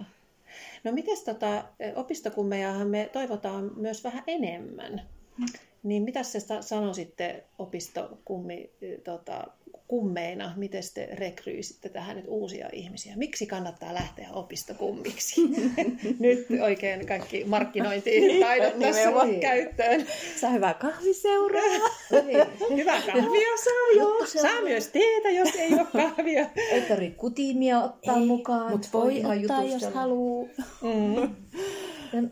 No 0.84 0.92
mites 0.92 1.24
tota, 1.24 1.64
opistokummejahan 1.96 2.88
me 2.88 3.10
toivotaan 3.14 3.72
myös 3.76 4.04
vähän 4.04 4.24
enemmän. 4.28 5.02
Mm. 5.38 5.46
Niin 5.84 6.04
mitä 6.04 6.24
se 6.24 6.40
sa- 6.40 6.62
sanoisitte 6.62 7.44
opistokummi 7.60 8.72
tota, 9.04 9.48
kummeina, 9.88 10.54
miten 10.56 10.84
te 10.94 11.10
rekryisitte 11.12 11.90
tähän 11.90 12.16
nyt 12.16 12.26
uusia 12.28 12.70
ihmisiä? 12.74 13.16
Miksi 13.16 13.46
kannattaa 13.46 13.94
lähteä 13.94 14.30
opistokummiksi? 14.32 15.42
nyt 16.20 16.48
oikein 16.62 17.08
kaikki 17.08 17.44
markkinointitaidot 17.46 18.80
tässä 18.80 19.00
nimenomaan. 19.10 19.40
käyttöön. 19.40 20.06
Saa 20.40 20.50
hyvää 20.50 20.74
kahviseuraa. 20.74 21.64
Niin. 22.26 22.78
Hyvää 22.78 23.02
kahvia 23.02 23.58
saa, 23.64 23.98
joo. 23.98 24.26
se 24.26 24.40
Saa 24.40 24.62
myös 24.62 24.88
teetä, 24.88 25.30
jos 25.30 25.56
ei 25.56 25.74
ole 25.74 25.88
kahvia. 25.94 26.50
Ei 26.72 26.82
tarvitse 26.82 27.18
kutimia 27.18 27.84
ottaa 27.84 28.18
Ei, 28.18 28.26
mukaan. 28.26 28.72
Mutta 28.72 28.88
voi 28.94 29.18
ottaa, 29.20 29.36
jos 29.36 29.72
jutustella. 29.72 30.00
haluaa. 30.00 30.48
Mm. 30.82 31.36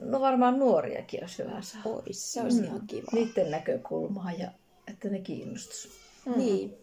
No 0.02 0.22
varmaan 0.22 0.60
nuoriakin 0.60 1.24
olisi 1.24 1.44
hyvä 1.44 1.62
saada. 1.62 1.90
Ois, 1.90 2.34
se 2.34 2.42
olisi 2.42 2.64
ihan 2.64 2.82
kiva. 2.88 3.08
Niiden 3.14 3.52
näkökulmaa 3.52 4.32
ja 4.32 4.52
että 4.88 5.10
ne 5.10 5.20
kiinnostus. 5.20 5.90
Mm. 6.26 6.38
Niin. 6.38 6.81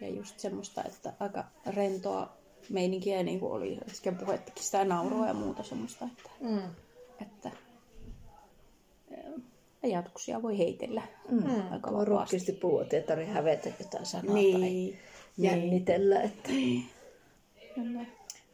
Ja 0.00 0.08
just 0.08 0.38
semmoista, 0.38 0.84
että 0.84 1.12
aika 1.20 1.44
rentoa 1.66 2.36
meininkiä, 2.70 3.22
niin 3.22 3.40
kuin 3.40 3.52
oli 3.52 3.78
äsken 3.90 4.16
puhettakin, 4.16 4.64
sitä 4.64 4.84
nauroa 4.84 5.26
ja 5.26 5.34
muuta 5.34 5.62
semmoista, 5.62 6.04
että, 6.04 6.30
Mm. 6.40 6.60
että 7.22 7.50
ajatuksia 9.84 10.42
voi 10.42 10.58
heitellä. 10.58 11.02
Mm. 11.30 11.46
Aika 11.46 11.90
Voi 11.90 11.92
vapaasti. 11.92 12.10
rohkeasti 12.10 12.52
puhua, 12.52 12.82
ettei 12.82 13.02
tarvitse 13.02 13.32
hävetä 13.32 13.70
jotain 13.80 14.06
sanaa 14.06 14.34
tai 14.34 14.60
Niin. 14.60 14.98
jännitellä. 15.38 16.22
Että... 16.22 16.48
Kyllä. 17.74 18.04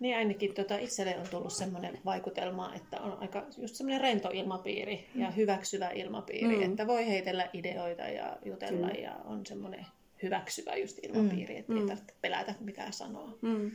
Niin 0.01 0.17
ainakin 0.17 0.55
tota, 0.55 0.79
itselle 0.79 1.17
on 1.19 1.27
tullut 1.31 1.53
semmoinen 1.53 1.99
vaikutelma, 2.05 2.75
että 2.75 3.01
on 3.01 3.19
aika 3.21 3.47
just 3.59 3.75
semmoinen 3.75 4.01
rento 4.01 4.29
ilmapiiri 4.33 5.09
ja 5.15 5.31
hyväksyvä 5.31 5.91
ilmapiiri, 5.91 6.57
Mm. 6.57 6.63
että 6.63 6.87
voi 6.87 7.07
heitellä 7.09 7.49
ideoita 7.53 8.03
ja 8.03 8.37
jutella 8.45 8.89
Kyllä. 8.89 9.01
ja 9.03 9.17
on 9.25 9.47
semmoinen 9.47 9.87
hyväksyvä 10.23 10.77
just 10.77 10.99
ilmapiiri, 11.03 11.57
että 11.59 11.73
ei 11.73 11.87
tarvitse 11.87 12.15
pelätä 12.21 12.55
mitä 12.61 12.91
sanoa. 12.91 13.39
Mm. 13.43 13.71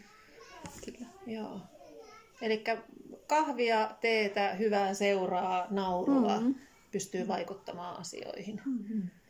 Kyllä. 0.85 1.05
Joo. 1.27 1.61
Eli 2.41 2.63
kahvia, 3.27 3.91
teetä, 4.01 4.53
hyvää 4.53 4.93
seuraa, 4.93 5.67
naurua 5.69 6.39
Mm. 6.39 6.55
pystyy 6.91 7.27
vaikuttamaan 7.27 7.99
asioihin. 7.99 8.61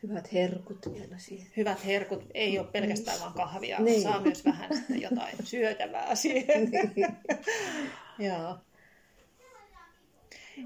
Hyvät 0.02 0.32
herkut 0.32 0.94
vielä 0.94 1.18
siihen. 1.18 1.52
Hyvät 1.56 1.84
herkut 1.86 2.24
ei 2.34 2.58
ole 2.58 2.66
pelkästään 2.66 3.20
vaan 3.20 3.32
kahvia, 3.34 3.78
Niin. 3.80 4.02
saa 4.02 4.20
myös 4.20 4.44
vähän 4.44 4.70
jotain 5.00 5.36
syötävää 5.44 6.14
siihen. 6.24 6.70
Joo. 8.18 8.58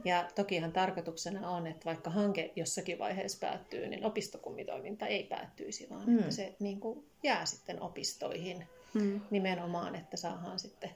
Ja 0.04 0.28
tokihan 0.34 0.72
tarkoituksena 0.72 1.50
on, 1.50 1.66
että 1.66 1.84
vaikka 1.84 2.10
hanke 2.10 2.52
jossakin 2.56 2.98
vaiheessa 2.98 3.38
päättyy, 3.40 3.86
niin 3.86 4.04
opistokummitoiminta 4.04 5.06
ei 5.06 5.24
päättyisi, 5.24 5.86
vaan 5.90 6.06
Mm. 6.06 6.18
että 6.18 6.30
se 6.30 6.56
niin 6.60 6.80
kuin 6.80 7.06
jää 7.22 7.46
sitten 7.46 7.82
opistoihin 7.82 8.66
Mm. 8.94 9.20
nimenomaan, 9.30 9.94
että 9.94 10.16
saadaan 10.16 10.58
sitten 10.58 10.90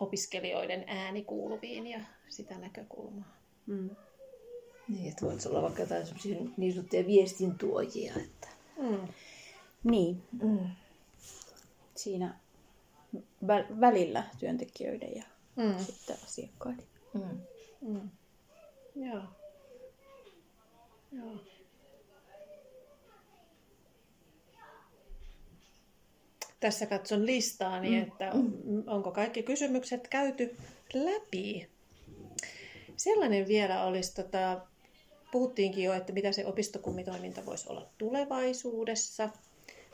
opiskelijoiden 0.00 0.84
ääni 0.86 1.24
kuuluviin 1.24 1.86
ja 1.86 2.00
sitä 2.28 2.58
näkökulmaa. 2.58 3.36
Mm. 3.66 3.90
Niin, 4.88 5.08
että 5.08 5.26
voisi 5.26 5.48
olla 5.48 5.62
vaikka 5.62 5.82
jotain 5.82 6.06
niin 6.56 6.72
sanottuja 6.74 7.06
viestintuojia. 7.06 8.12
Että... 8.16 8.48
Mm. 8.78 9.08
Niin, 9.84 10.22
Mm. 10.42 10.58
siinä 11.94 12.34
vä- 13.44 13.80
välillä 13.80 14.24
työntekijöiden 14.38 15.16
ja 15.16 15.22
Mm. 15.56 15.84
sitten 15.84 16.16
asiakkaiden. 16.24 16.86
Mm. 17.14 17.40
Mm. 17.80 18.10
Joo. 18.96 19.22
Joo. 21.12 21.36
Tässä 26.60 26.86
katson 26.86 27.26
listaani, 27.26 27.90
mm. 27.90 28.02
että 28.02 28.32
onko 28.86 29.10
kaikki 29.10 29.42
kysymykset 29.42 30.08
käyty 30.08 30.56
läpi. 30.94 31.68
Sellainen 32.96 33.48
vielä 33.48 33.84
olisi, 33.84 34.14
tota, 34.14 34.60
puhuttiinkin 35.32 35.84
jo, 35.84 35.92
että 35.92 36.12
mitä 36.12 36.32
se 36.32 36.46
opistokummitoiminta 36.46 37.46
voisi 37.46 37.68
olla 37.68 37.86
tulevaisuudessa. 37.98 39.28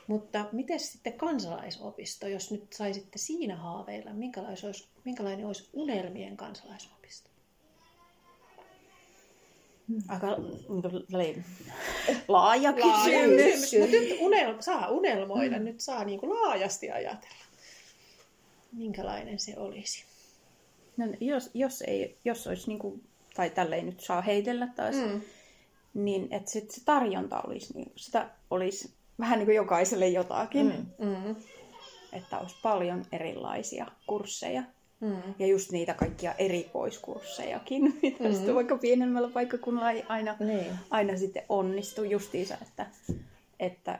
Mutta 0.07 0.45
miten 0.51 0.79
sitten 0.79 1.13
kansalaisopisto, 1.13 2.27
jos 2.27 2.51
nyt 2.51 2.73
saisitte 2.73 3.17
siinä 3.17 3.55
haaveilla, 3.55 4.13
minkälainen 4.13 4.65
olisi, 4.65 4.87
minkälainen 5.05 5.45
olisi 5.45 5.69
unelmien 5.73 6.37
kansalaisopisto? 6.37 7.28
Aika 10.07 10.27
niin 10.37 10.83
väliin, 11.13 11.45
laaja 12.27 12.71
Laaja 12.71 12.73
kysymys. 12.73 13.73
Mutta 13.79 13.95
nyt 13.97 14.17
unel, 14.25 14.61
saa 14.61 14.89
unelmoida, 14.89 15.59
mm. 15.59 15.65
nyt 15.65 15.79
saa 15.79 16.03
niin 16.03 16.19
kuin 16.19 16.33
laajasti 16.33 16.91
ajatella. 16.91 17.35
Minkälainen 18.71 19.39
se 19.39 19.53
olisi? 19.57 20.03
No, 20.97 21.05
jos, 21.19 21.49
jos, 21.53 21.81
ei, 21.87 22.17
jos 22.25 22.47
olisi, 22.47 22.67
niin 22.67 22.79
kuin, 22.79 23.03
tai 23.35 23.49
tälleen 23.49 23.85
nyt 23.85 23.99
saa 23.99 24.21
heitellä 24.21 24.67
taas, 24.75 24.95
Mm. 24.95 25.21
niin 25.93 26.27
että 26.31 26.51
sit 26.51 26.71
se 26.71 26.81
tarjonta 26.85 27.41
olisi, 27.41 27.73
niin 27.73 27.91
sitä 27.95 28.29
olisi 28.49 28.93
vähän 29.19 29.39
niin 29.39 29.45
kuin 29.45 29.55
jokaiselle 29.55 30.07
jotakin. 30.07 30.89
Mm. 30.99 31.07
Mm. 31.07 31.35
Että 32.13 32.39
olisi 32.39 32.55
paljon 32.61 33.05
erilaisia 33.11 33.85
kursseja. 34.07 34.63
Mm. 34.99 35.21
Ja 35.39 35.47
just 35.47 35.71
niitä 35.71 35.93
kaikkia 35.93 36.33
erikoiskurssejakin, 36.33 37.83
mitä 38.01 38.23
mm. 38.23 38.33
sitten 38.33 38.55
vaikka 38.55 38.77
pienemmällä 38.77 39.29
paikkakunnalla 39.33 39.91
ei 39.91 40.03
aina, 40.09 40.35
Niin. 40.39 40.73
aina 40.89 41.17
sitten 41.17 41.43
onnistu 41.49 42.03
justiinsa, 42.03 42.57
että, 42.61 42.85
että 43.59 43.99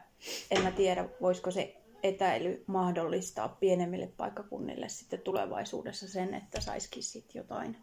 en 0.52 0.64
mä 0.64 0.72
tiedä, 0.72 1.06
voisiko 1.22 1.52
se 1.52 1.76
etäily 2.04 2.64
mahdollistaa 2.68 3.58
pienemmille 3.60 4.10
paikkakunnille 4.18 4.90
sitten 4.90 5.20
tulevaisuudessa 5.20 6.08
sen, 6.08 6.34
että 6.34 6.62
saisikin 6.62 7.04
sitten 7.04 7.40
jotain 7.40 7.78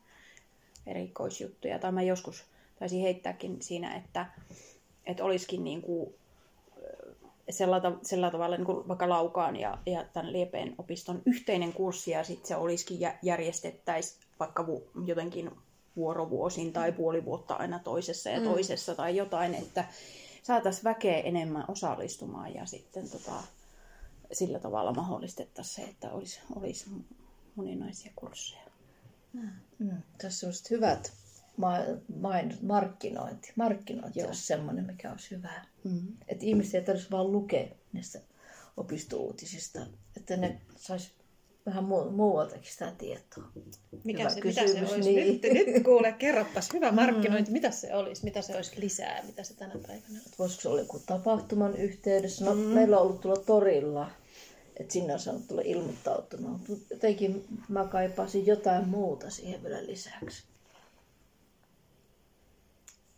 erikoisjuttuja. 0.86 1.78
Tai 1.78 1.92
mä 1.92 2.02
joskus 2.02 2.44
taisin 2.78 3.00
heittääkin 3.00 3.62
siinä, 3.62 3.94
että, 3.94 4.26
että 5.06 5.24
olisikin 5.24 5.64
niin 5.64 5.82
kuin 5.82 6.14
tav- 7.50 7.98
sellä 8.02 8.30
tavalla 8.30 8.56
niin 8.56 8.66
kuin 8.66 8.88
vaikka 8.88 9.08
Laukaan 9.08 9.56
ja, 9.56 9.78
ja 9.86 10.04
tämän 10.12 10.32
Liepeen 10.32 10.74
opiston 10.78 11.22
yhteinen 11.26 11.72
kurssi 11.72 12.10
ja 12.10 12.24
sitten 12.24 12.48
se 12.48 12.56
olisikin 12.56 13.00
jä- 13.00 13.18
järjestettäisiin 13.22 14.20
vaikka 14.40 14.66
vu- 14.66 14.90
jotenkin 15.06 15.50
vuorovuosin 15.96 16.72
tai 16.72 16.92
puoli 16.92 17.24
vuotta 17.24 17.54
aina 17.54 17.78
toisessa 17.78 18.30
ja 18.30 18.40
toisessa 18.40 18.94
tai 18.94 19.16
jotain, 19.16 19.54
että 19.54 19.84
saataisiin 20.42 20.84
väkeä 20.84 21.20
enemmän 21.20 21.64
osallistumaan 21.68 22.54
ja 22.54 22.66
sitten 22.66 23.10
tota, 23.10 23.42
sillä 24.32 24.58
tavalla 24.58 24.92
mahdollistettaisiin 24.92 25.86
se, 25.86 25.90
että 25.90 26.10
olisi, 26.12 26.40
olisi 26.56 26.90
moninaisia 27.54 28.12
kursseja. 28.16 28.66
Mm. 29.78 30.02
Tässä 30.22 30.46
on 30.46 30.52
hyvät 30.70 31.12
ma- 31.56 31.84
main- 32.20 32.58
markkinointi. 32.62 33.52
Markkinointi 33.56 34.20
Joo. 34.20 34.28
olisi 34.28 34.46
semmoinen, 34.46 34.86
mikä 34.86 35.12
olisi 35.12 35.30
hyvä. 35.30 35.64
Mm. 35.84 36.00
Että 36.28 36.46
ihmiset 36.46 36.74
ei 36.74 36.82
tarvitsisi 36.82 37.10
vaan 37.10 37.32
lukea 37.32 37.66
näistä 37.92 38.18
opistouutisista, 38.76 39.86
että 40.16 40.36
ne 40.36 40.60
sais 40.76 41.10
vähän 41.66 41.84
mu- 41.84 42.10
muualtakin 42.10 42.72
sitä 42.72 42.92
tietoa. 42.98 43.44
Mikä 44.04 44.18
Hyvä 44.22 44.30
se, 44.30 44.40
mitä 44.40 44.60
se 44.60 44.66
kysymys, 44.66 44.92
olisi? 44.92 45.14
niin. 45.14 45.40
Nyt, 45.42 45.66
nyt 45.66 45.84
kuule, 45.84 46.12
kerroppas. 46.12 46.72
Hyvä 46.74 46.92
markkinointi. 46.92 47.50
Mitä 47.50 47.70
se 47.70 47.94
olisi? 47.94 48.24
Mitä 48.24 48.42
se 48.42 48.56
olisi 48.56 48.80
lisää? 48.80 49.22
Mitä 49.26 49.42
se 49.42 49.54
tänä 49.54 49.72
päivänä 49.86 50.04
on? 50.10 50.16
Että 50.16 50.38
voisiko 50.38 50.62
se 50.62 50.68
olla 50.68 50.80
joku 50.80 50.98
tapahtuman 51.06 51.76
yhteydessä. 51.76 52.44
No, 52.44 52.54
mm. 52.54 52.60
meillä 52.60 52.96
on 52.98 53.02
ollut 53.02 53.20
tuolla 53.20 53.42
torilla, 53.42 54.10
että 54.76 54.92
sinne 54.92 55.12
on 55.12 55.20
saanut 55.20 55.48
tulla 55.48 55.62
ilmoittautumaan. 55.64 56.60
Mutta 56.68 56.94
jotenkin 56.94 57.44
mä 57.68 57.84
kaipaisin 57.84 58.46
jotain 58.46 58.88
muuta 58.88 59.30
siihen 59.30 59.62
vielä 59.62 59.86
lisäksi. 59.86 60.42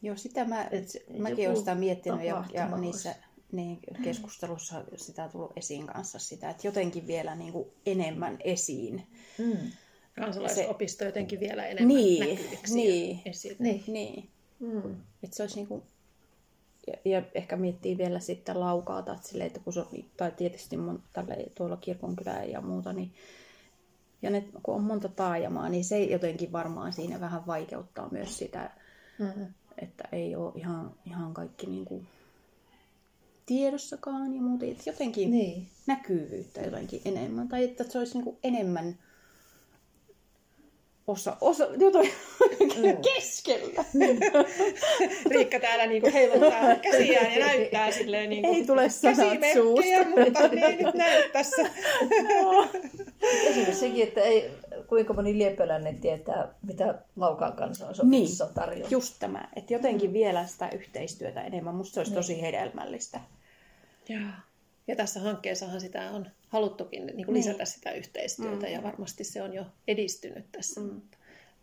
Joo, 0.03 0.17
sitä 0.17 0.45
mä, 0.45 0.65
Et 0.71 0.89
se- 0.89 1.05
mäkin 1.19 1.47
olen 1.49 1.59
sitä 1.59 1.75
miettinyt 1.75 2.23
ja, 2.25 2.45
ja 2.53 2.77
niissä 2.77 3.15
niin, 3.53 3.79
keskustelussa 4.05 4.85
sitä 4.97 5.25
on 5.25 5.31
tullut 5.31 5.53
esiin 5.57 5.87
kanssa 5.87 6.19
sitä, 6.19 6.51
että 6.51 6.67
jotenkin 6.67 7.07
vielä 7.07 7.35
niin 7.35 7.53
kuin 7.53 7.69
enemmän 7.87 8.37
esiin. 8.45 9.07
Mm. 9.39 9.71
Kansalaisopisto 10.21 11.05
jotenkin 11.05 11.41
vielä 11.41 11.67
enemmän 11.67 11.97
Niin, 11.97 12.21
näkyviksi 12.39 12.75
niin. 12.75 13.17
ja 13.25 13.31
esille. 13.31 13.57
Niin. 13.59 13.85
Niin, 13.87 14.29
Mm. 14.61 14.97
että 15.23 15.37
se 15.37 15.43
olisi 15.43 15.57
niin 15.57 15.67
kuin, 15.67 15.83
ja, 16.87 16.95
ja, 17.05 17.23
ehkä 17.35 17.57
miettii 17.57 17.99
vielä 17.99 18.21
sitten 18.21 18.61
laukaata, 18.61 19.13
että, 19.13 19.29
silleen, 19.29 19.47
että 19.47 19.61
kun 19.61 19.73
se 19.73 19.81
on, 19.81 19.87
tai 20.17 20.33
tietysti 20.33 20.77
mun, 20.77 21.03
tälleen, 21.13 21.51
tuolla 21.55 21.77
kirkonkylää 21.77 22.45
ja 22.45 22.61
muuta, 22.61 22.93
niin 22.93 23.13
ja 24.23 24.31
ne, 24.31 24.45
kun 24.63 24.75
on 24.75 24.83
monta 24.85 25.09
taajamaa, 25.09 25.69
niin 25.69 25.85
se 25.85 26.03
jotenkin 26.05 26.53
varmaan 26.53 26.93
siinä 26.93 27.21
vähän 27.21 27.47
vaikeuttaa 27.47 28.09
myös 28.11 28.39
sitä, 28.39 28.71
Mm. 29.19 29.47
Että 29.83 30.05
ei 30.13 30.37
ole 30.37 30.53
ihan, 30.57 30.95
ihan 31.07 31.35
kaikki 31.35 31.67
niin 31.67 31.85
kuin 31.85 32.07
tiedossakaan 33.47 34.35
ja 34.35 34.41
muuta. 34.43 34.65
Että 34.67 34.83
jotenkin 34.91 35.31
Niin. 35.31 35.67
näkyvyyttä 35.87 36.61
jotenkin 36.61 37.01
enemmän. 37.05 37.49
Tai 37.49 37.65
että 37.65 37.85
se 37.85 37.99
olisi 37.99 38.15
niin 38.15 38.25
kuin 38.25 38.37
enemmän 38.45 38.99
osa, 41.07 41.37
osa 41.41 41.65
jotain 41.85 42.11
Mm. 42.77 43.03
keskellä. 43.15 43.85
Riikka 45.31 45.61
täällä 45.61 45.87
niinku 45.87 46.11
heiluttaa 46.13 46.75
käsiään 46.83 47.33
ja 47.33 47.47
näyttää 47.47 47.91
silleen 47.91 48.31
niinku 48.31 48.55
Ei 48.55 48.67
tule 48.67 48.89
sanat 48.91 49.39
suusta. 49.55 50.05
mutta 50.25 50.49
niin 50.49 50.85
nyt 50.85 50.95
näyt 50.95 51.33
tässä. 51.33 51.63
Esimerkiksi 53.49 53.81
sekin, 53.81 54.03
että 54.09 54.21
ei, 54.21 54.51
kuinka 54.89 55.15
moni 55.15 55.39
liepeläinen 55.39 56.01
tietää, 56.01 56.55
mitä 56.63 57.03
Laukaan 57.17 57.53
kansalaisopistossa 57.53 58.45
on 58.45 58.55
tarjolla. 58.55 58.89
Just 58.91 59.15
tämä, 59.19 59.49
että 59.57 59.73
jotenkin 59.73 60.13
vielä 60.13 60.47
sitä 60.47 60.71
yhteistyötä 60.71 61.43
enemmän. 61.43 61.75
Musta 61.75 61.95
se 61.95 62.01
olisi 62.01 62.15
tosi 62.15 62.43
hedelmällistä. 62.43 63.21
Joo. 64.09 64.31
Ja 64.87 64.97
tässä 64.97 65.21
hankkeessahan 65.21 65.81
sitä 65.81 66.11
on 66.11 66.27
haluttukin 66.49 67.07
niin 67.07 67.27
kuin 67.27 67.35
lisätä 67.35 67.65
sitä 67.65 67.93
yhteistyötä 67.93 68.69
ja 68.69 68.83
varmasti 68.83 69.25
se 69.25 69.43
on 69.43 69.55
jo 69.55 69.65
edistynyt 69.89 70.45
tässä, 70.53 70.81
mutta 70.81 71.19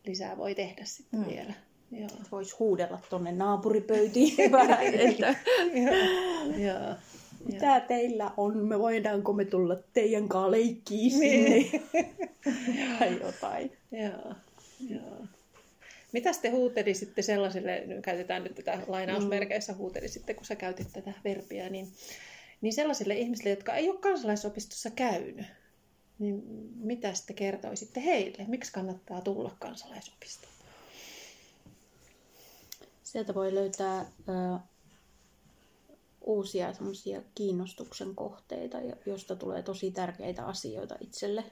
lisää 0.06 0.38
voi 0.38 0.56
tehdä 0.56 0.86
sitten 0.86 1.28
vielä. 1.28 1.54
Joo. 1.92 2.10
Voisi 2.32 2.56
huudella 2.60 3.00
tonne 3.10 3.32
naapuripöytiin 3.32 4.52
vähän, 4.52 4.94
että 4.94 5.36
Joo. 6.58 6.96
Mitä 7.46 7.80
teillä 7.80 8.32
on, 8.38 8.58
me 8.58 8.80
voidaanko 8.80 9.34
me 9.34 9.46
tulla 9.46 9.76
teidän 9.94 10.30
kanssa 10.30 10.52
leikkiin 10.52 11.12
sinne. 11.12 11.82
tai 13.00 13.20
jotain. 13.22 13.72
Joo. 13.92 14.36
Joo. 14.90 15.26
Mitäs 16.12 16.38
te 16.38 16.50
huutelisitte 16.50 17.22
sellaisille, 17.22 17.84
nyt 17.86 18.02
käytetään 18.02 18.44
nyt 18.44 18.56
tätä 18.56 18.80
lainausmerkeissä, 18.88 19.74
huutelisitte, 19.74 20.34
kun 20.34 20.46
sä 20.46 20.56
käytit 20.56 20.88
tätä 20.94 21.14
verbiä, 21.24 21.70
niin, 21.70 21.88
niin 22.62 22.74
sellaisille 22.74 23.16
ihmisille, 23.16 23.50
jotka 23.50 23.76
ei 23.76 23.90
ole 23.90 24.00
kansalaisopistossa 24.00 24.90
käynyt, 24.90 25.46
niin 26.20 26.44
mitä 26.76 27.14
te 27.28 27.34
kertoisitte 27.34 28.04
heille? 28.06 28.46
Miksi 28.48 28.72
kannattaa 28.72 29.22
tulla 29.22 29.56
kansalaisopistoon? 29.60 30.54
Sieltä 33.04 33.36
voi 33.36 33.54
löytää 33.56 34.06
uusia 36.26 36.74
semmoisia 36.74 37.22
kiinnostuksen 37.36 38.16
kohteita, 38.16 38.82
jo- 38.82 38.96
josta 39.06 39.36
tulee 39.36 39.62
tosi 39.64 39.92
tärkeitä 39.92 40.46
asioita 40.46 40.96
itselle. 41.02 41.44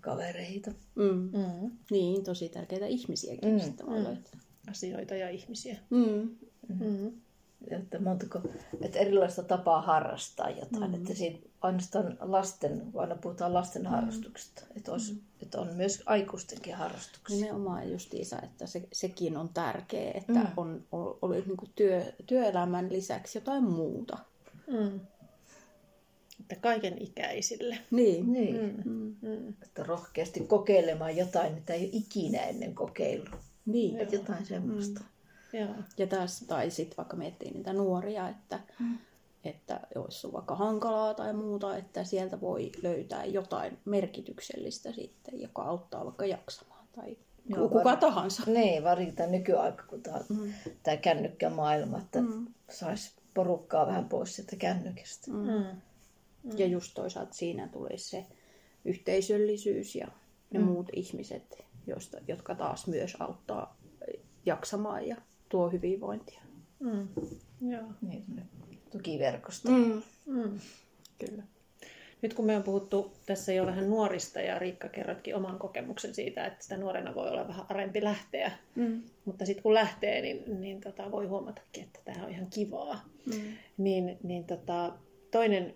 Kavereita. 0.00 0.70
Mm. 0.94 1.30
Mm. 1.38 1.70
Niin, 1.90 2.24
tosi 2.24 2.48
tärkeitä 2.48 2.86
ihmisiäkin 2.86 3.48
Mm. 3.48 3.54
mm. 3.54 3.60
sitten 3.60 3.86
Mm. 3.86 4.16
Asioita 4.70 5.14
ja 5.14 5.30
ihmisiä. 5.30 5.76
Mm. 5.90 6.36
Mm. 6.80 7.12
Että, 7.70 7.98
montako, 8.00 8.40
että 8.80 8.98
erilaista 8.98 9.42
tapaa 9.42 9.80
harrastaa 9.82 10.50
jotain. 10.50 10.90
Mm. 10.90 10.94
Että 10.94 11.14
siinä 11.14 11.38
ainoastaan 11.60 12.16
lasten, 12.20 12.82
aina 12.96 13.14
puhutaan 13.14 13.54
lasten 13.54 13.86
harrastuksesta. 13.86 14.62
Että, 14.76 14.92
olisi, 14.92 15.22
että 15.42 15.60
on 15.60 15.74
myös 15.76 16.02
aikuistenkin 16.06 16.74
harrastuksia. 16.74 17.36
Nimenomaan 17.36 17.90
justiinsa, 17.90 18.42
että 18.42 18.66
se, 18.66 18.88
sekin 18.92 19.36
on 19.36 19.48
tärkeä, 19.48 20.10
että 20.14 20.32
Mm. 20.32 20.38
mm. 20.38 20.46
on, 20.56 20.82
on, 20.92 21.18
oli 21.22 21.36
niin 21.46 21.72
työ, 21.74 22.04
työelämän 22.26 22.92
lisäksi 22.92 23.38
jotain 23.38 23.64
muuta. 23.64 24.18
Mm. 24.66 25.00
Että 26.40 26.56
kaiken 26.62 27.02
ikäisille. 27.02 27.78
Niin. 27.90 28.32
Niin. 28.32 28.82
Mm. 28.84 29.16
Mm. 29.22 29.48
Että 29.62 29.82
rohkeasti 29.82 30.40
kokeilemaan 30.40 31.16
jotain, 31.16 31.54
mitä 31.54 31.72
ei 31.74 31.80
ole 31.84 31.90
ikinä 31.92 32.42
ennen 32.42 32.74
kokeillut. 32.74 33.40
niin. 33.66 33.96
Että 33.96 34.14
jotain 34.14 34.46
semmoista. 34.46 35.00
Joo. 35.52 35.74
Ja 35.98 36.06
taas, 36.06 36.44
tai 36.48 36.70
sitten 36.70 36.96
vaikka 36.96 37.16
miettii 37.16 37.50
niitä 37.50 37.72
nuoria, 37.72 38.28
että, 38.28 38.60
mm. 38.78 38.98
että 39.44 39.80
jos 39.94 40.24
on 40.24 40.32
vaikka 40.32 40.54
hankalaa 40.54 41.14
tai 41.14 41.32
muuta, 41.32 41.76
että 41.76 42.04
sieltä 42.04 42.40
voi 42.40 42.72
löytää 42.82 43.24
jotain 43.24 43.78
merkityksellistä 43.84 44.92
sitten, 44.92 45.40
joka 45.40 45.62
auttaa 45.62 46.04
vaikka 46.04 46.26
jaksamaan. 46.26 46.86
Tai 46.92 47.16
Joo, 47.48 47.68
kuka 47.68 47.84
var- 47.84 47.96
tahansa. 47.96 48.42
Niin, 48.46 48.84
varsinkin 48.84 49.16
tämä 49.16 49.28
nykyaika, 49.28 49.84
kun 49.86 50.02
tämä, 50.02 50.20
mm. 50.28 50.52
tämä 50.82 50.96
kännykkämaailma, 50.96 51.98
että 51.98 52.20
mm. 52.20 52.46
saisi 52.70 53.12
porukkaa 53.34 53.86
vähän 53.86 54.08
pois 54.08 54.36
sieltä 54.36 54.56
kännykästä. 54.56 55.30
Mm. 55.30 55.46
Mm. 56.42 56.58
Ja 56.58 56.66
just 56.66 56.94
toisaalta 56.94 57.34
siinä 57.34 57.68
tulisi 57.68 58.10
se 58.10 58.26
yhteisöllisyys 58.84 59.94
ja 59.94 60.08
ne 60.50 60.58
mm. 60.58 60.64
muut 60.64 60.86
ihmiset, 60.92 61.64
joista, 61.86 62.18
jotka 62.28 62.54
taas 62.54 62.86
myös 62.86 63.16
auttaa 63.20 63.76
jaksamaan 64.46 65.08
ja 65.08 65.16
tuo 65.52 65.70
hyvinvointia. 65.70 66.40
Mm. 66.80 67.08
Joo. 67.70 67.84
Niin, 68.02 68.24
tukiverkosto. 68.90 69.70
Mm. 69.70 70.02
Mm. 70.26 70.60
Kyllä. 71.18 71.42
Nyt 72.22 72.34
kun 72.34 72.44
me 72.44 72.56
on 72.56 72.62
puhuttu 72.62 73.12
tässä 73.26 73.52
jo 73.52 73.66
vähän 73.66 73.90
nuorista 73.90 74.40
ja 74.40 74.58
Riikka 74.58 74.88
kerrotkin 74.88 75.36
oman 75.36 75.58
kokemuksen 75.58 76.14
siitä, 76.14 76.46
että 76.46 76.62
sitä 76.64 76.76
nuorena 76.76 77.14
voi 77.14 77.28
olla 77.28 77.48
vähän 77.48 77.66
arempi 77.68 78.04
lähteä. 78.04 78.52
Mm. 78.74 79.02
Mutta 79.24 79.46
sitten 79.46 79.62
kun 79.62 79.74
lähtee, 79.74 80.22
niin, 80.22 80.60
niin 80.60 80.80
tota, 80.80 81.10
voi 81.10 81.26
huomatakin, 81.26 81.84
että 81.84 82.00
tämä 82.04 82.24
on 82.24 82.30
ihan 82.30 82.46
kivaa. 82.50 83.04
Mm. 83.26 83.42
Niin, 83.76 84.18
niin 84.22 84.44
tota, 84.44 84.92
toinen 85.30 85.74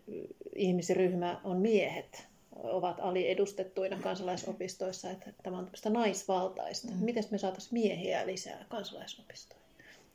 ihmisryhmä 0.55 1.41
on 1.45 1.57
miehet 1.57 2.29
ovat 2.53 3.01
aliedustettuina 3.01 3.97
kansalaisopistoissa, 4.03 5.11
että 5.11 5.33
tämä 5.43 5.59
on 5.59 5.65
tämmöistä 5.65 5.91
naisvaltaista. 5.91 6.93
Mm. 6.93 7.05
Miten 7.05 7.25
me 7.31 7.39
saataisiin 7.39 7.73
miehiä 7.73 8.27
lisää 8.27 8.65
kansalaisopistoihin? 8.69 9.66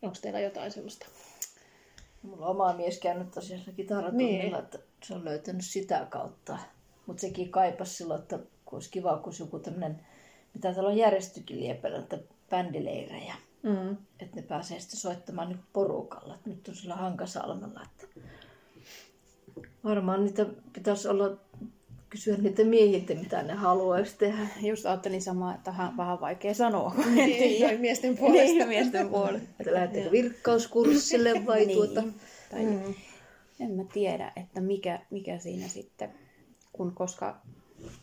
Onko 0.02 0.18
teillä 0.22 0.40
jotain 0.40 0.72
semmoista? 0.72 1.06
Mulla 2.22 2.46
on 2.46 2.52
oma 2.52 2.74
mies 2.74 3.00
käynyt 3.00 3.32
tosiaan 3.32 3.64
kitaratunnilla, 3.76 4.42
Niin. 4.42 4.56
että 4.56 4.80
se 5.04 5.14
on 5.14 5.26
löytänyt 5.26 5.66
sitä 5.66 6.08
kautta. 6.10 6.58
Mutta 7.06 7.22
sekin 7.22 7.52
kaipasi 7.52 7.94
silloin, 7.96 8.22
että 8.22 8.40
olisi 8.72 8.90
kiva, 8.92 9.18
kun 9.18 9.26
olisi 9.26 9.44
joku 9.44 9.60
tämmöinen, 9.60 10.06
mitä 10.54 10.74
täällä 10.74 10.90
on 10.90 10.98
järjestykin 10.98 11.60
Liepellä, 11.60 12.00
että 12.00 12.18
bändileirejä. 12.50 13.36
Mm. 13.64 13.98
Että 14.20 14.36
ne 14.36 14.42
pääsee 14.42 14.80
sitten 14.80 15.00
soittamaan 15.00 15.50
niin 15.50 15.60
porukalla. 15.74 16.36
Et 16.36 16.46
Nyt 16.46 16.68
on 16.68 16.76
sillä 16.76 16.96
Hankasalmella. 16.96 17.82
Että 17.84 18.20
varmaan 19.84 20.26
niitä 20.26 20.46
pitäisi 20.74 21.08
olla, 21.08 21.38
kysyä 22.12 22.38
niitä 22.38 22.64
miehiltä, 22.64 23.16
mitä 23.16 23.44
ne 23.44 23.54
haluaisi 23.54 24.18
tehdä. 24.18 24.48
Just 24.62 24.86
ajattelin 24.86 25.22
samaa, 25.22 25.56
että 25.56 25.72
vähän, 25.72 25.98
vähän 25.98 26.22
vaikea 26.22 26.54
sanoa, 26.54 26.94
Niin, 27.16 27.82
miesten 27.82 28.18
puolesta. 28.18 28.58
Niin, 28.58 28.68
miesten 28.68 29.10
puolesta. 29.10 29.50
Että 29.60 29.74
lähdetäänkö 29.74 30.12
virkkauskurssille 30.12 31.46
vai 31.46 31.66
niin. 31.66 31.78
tuota. 31.78 32.04
Tai 32.52 32.66
mm. 32.66 32.94
en 33.60 33.72
mä 33.72 33.84
tiedä, 33.94 34.32
että 34.36 34.62
mikä, 34.62 35.00
mikä 35.10 35.40
siinä 35.40 35.68
sitten, 35.68 36.10
kun 36.74 36.96
koska 36.96 37.42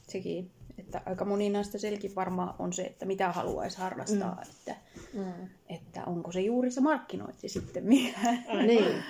sekin, 0.08 0.50
että 0.78 1.02
aika 1.06 1.24
moni 1.24 1.50
näistä 1.50 1.78
selkin 1.78 2.14
varmaan 2.14 2.54
on 2.58 2.72
se, 2.72 2.82
että 2.82 3.06
mitä 3.06 3.32
haluaisi 3.32 3.78
harrastaa, 3.78 4.34
mm. 4.34 4.42
että, 4.42 4.76
Mm. 5.12 5.48
että 5.68 6.04
onko 6.04 6.32
se 6.32 6.40
juuri 6.40 6.70
se 6.70 6.80
markkinointi 6.80 7.48
sitten, 7.48 7.84
mikä. 7.84 8.18
Niin. 8.66 9.04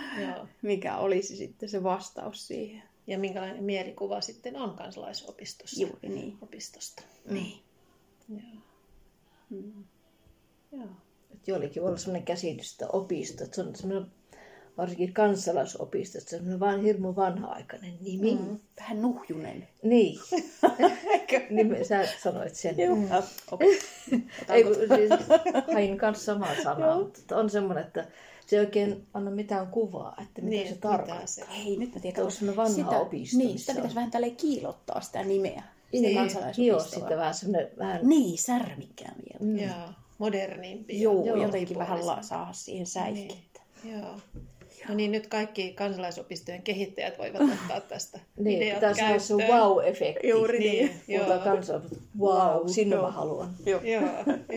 Mikä 0.63 0.97
olisi 0.97 1.37
sitten 1.37 1.69
se 1.69 1.83
vastaus 1.83 2.47
siihen. 2.47 2.83
Ja 3.09 3.19
minkälainen 3.19 3.65
mielikuva 3.65 4.21
sitten 4.21 4.57
on 4.57 4.77
kansalaisopistossa? 4.77 5.81
Juuri 5.81 6.09
niin. 6.09 6.39
Opistosta. 6.43 7.03
Niin. 7.31 7.63
Joo. 8.29 8.41
Mm. 9.51 9.85
Joo. 10.73 10.89
Joillekin 11.47 11.83
voi 11.83 11.89
olla 11.89 11.99
sellainen 11.99 12.27
käsitys, 12.27 12.73
että 12.73 12.89
että 13.45 13.55
se 13.57 13.63
on 13.63 13.77
semmoinen, 13.77 14.11
varsinkin 14.79 15.13
kansalaisopisto, 15.13 16.19
että 16.19 16.31
se 16.31 16.37
on 16.37 16.61
vaan 16.61 16.83
hirmu 16.83 17.17
vanha-aikainen 17.17 17.93
nimi. 18.01 18.35
Mm. 18.35 18.59
Vähän 18.81 19.03
nuhjunen. 19.03 19.69
Niin. 19.83 20.19
niin 21.51 21.85
sä 21.85 22.09
sanoit 22.23 22.55
sen. 22.55 22.79
Joo. 22.79 22.97
Mm. 22.97 23.09
Okay. 23.53 23.69
Ei, 24.49 24.65
kun 24.65 24.75
siis 24.75 25.11
hain 25.75 25.99
kanssa 25.99 26.25
samaa 26.25 26.55
sanaa, 26.63 26.99
mutta 26.99 27.37
on 27.37 27.51
semmoinen, 27.51 27.85
että 27.85 28.07
se 28.47 28.57
ei 28.57 28.61
oikein 28.61 29.07
anna 29.15 29.31
mitään 29.31 29.67
kuvaa, 29.67 30.17
että 30.23 30.43
mitä 30.43 30.51
Niin, 30.57 30.69
se 30.69 30.75
mitä 30.75 30.89
tarkoittaa. 30.89 31.27
se- 31.27 31.45
Hei, 31.65 31.77
nyt 31.77 31.95
mä 31.95 32.01
tiedän. 32.01 32.17
Tuo 32.17 32.25
on 32.25 32.33
semmoinen 32.33 32.57
vanha 32.57 32.75
sitä, 32.75 32.99
opisto, 33.01 33.39
Niin, 33.39 33.59
sitä 33.59 33.75
pitäisi 33.75 33.95
vähän 33.95 34.11
tälleen 34.11 34.37
kiilottaa 34.37 35.01
sitä 35.01 35.25
nimeä. 35.25 35.63
Sitä 35.95 36.53
Niin, 36.57 36.67
Joo, 36.67 36.81
sitten 36.81 37.19
vähän 37.19 37.35
semmoinen 37.35 37.71
vähän... 37.79 38.01
Niin, 38.09 38.39
särmikkään 38.39 39.15
vielä. 39.17 39.53
Mm. 39.53 39.59
Joo. 39.59 39.89
Modernimpi. 40.19 41.01
Joo, 41.01 41.37
jotenkin 41.37 41.79
vähän 41.79 41.99
saada 42.23 42.53
siihen 42.53 42.87
säikkettä. 42.87 43.61
Joo. 43.85 44.17
No 44.89 44.95
niin, 44.95 45.13
nyt 45.13 45.27
kaikki 45.27 45.73
kansalaisopistojen 45.73 46.63
kehittäjät 46.63 47.19
voivat 47.19 47.41
ottaa 47.43 47.81
tästä 47.81 48.21
Niin, 48.37 48.63
ideat 48.63 48.75
pitää 48.75 48.95
saada 48.95 49.19
se 49.19 49.35
käyttöön. 49.37 49.61
wow-efekti. 49.61 50.27
Juuri 50.29 50.59
niin. 50.59 50.89
Puhutaan 51.07 51.31
Joo. 51.39 51.45
kansalaisopisto. 51.45 52.05
Wow, 52.21 52.67
sinne 52.69 52.97
Joo. 52.97 53.05
mä 53.05 53.11
haluan. 53.11 53.55
Joo. 53.67 53.81
Joo, 53.83 54.05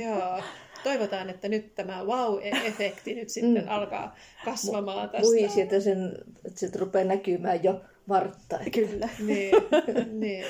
joo. 0.05 0.43
Toivotaan, 0.83 1.29
että 1.29 1.49
nyt 1.49 1.75
tämä 1.75 2.03
wow-efekti 2.03 3.15
nyt 3.15 3.29
sitten 3.29 3.63
Mm. 3.63 3.69
alkaa 3.69 4.15
kasvamaan 4.45 5.09
tästä. 5.09 5.21
Puhi 5.21 5.49
sieltä 5.49 5.79
sen, 5.79 6.17
että 6.45 6.59
sieltä 6.59 6.79
rupeaa 6.79 7.05
näkymään 7.05 7.63
jo 7.63 7.81
vartta. 8.09 8.59
Että 8.59 8.69
Kyllä. 8.69 9.09
Niin, 9.19 9.51
niin, 10.11 10.45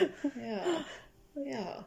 joo, 0.49 0.81
joo. 1.45 1.83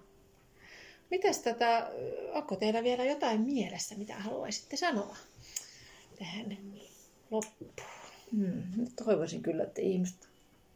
Mitäs 1.11 1.39
tätä, 1.39 1.91
onko 2.33 2.57
teillä 2.57 2.83
vielä 2.83 3.05
jotain 3.05 3.41
mielessä, 3.41 3.95
mitä 3.95 4.15
haluaisitte 4.15 4.77
sanoa 4.77 5.17
tähän 6.19 6.57
loppuun? 7.35 7.73
Hmm. 8.37 8.63
Toivoisin 9.05 9.43
kyllä, 9.43 9.63
että 9.65 9.81
ihmiset 9.83 10.29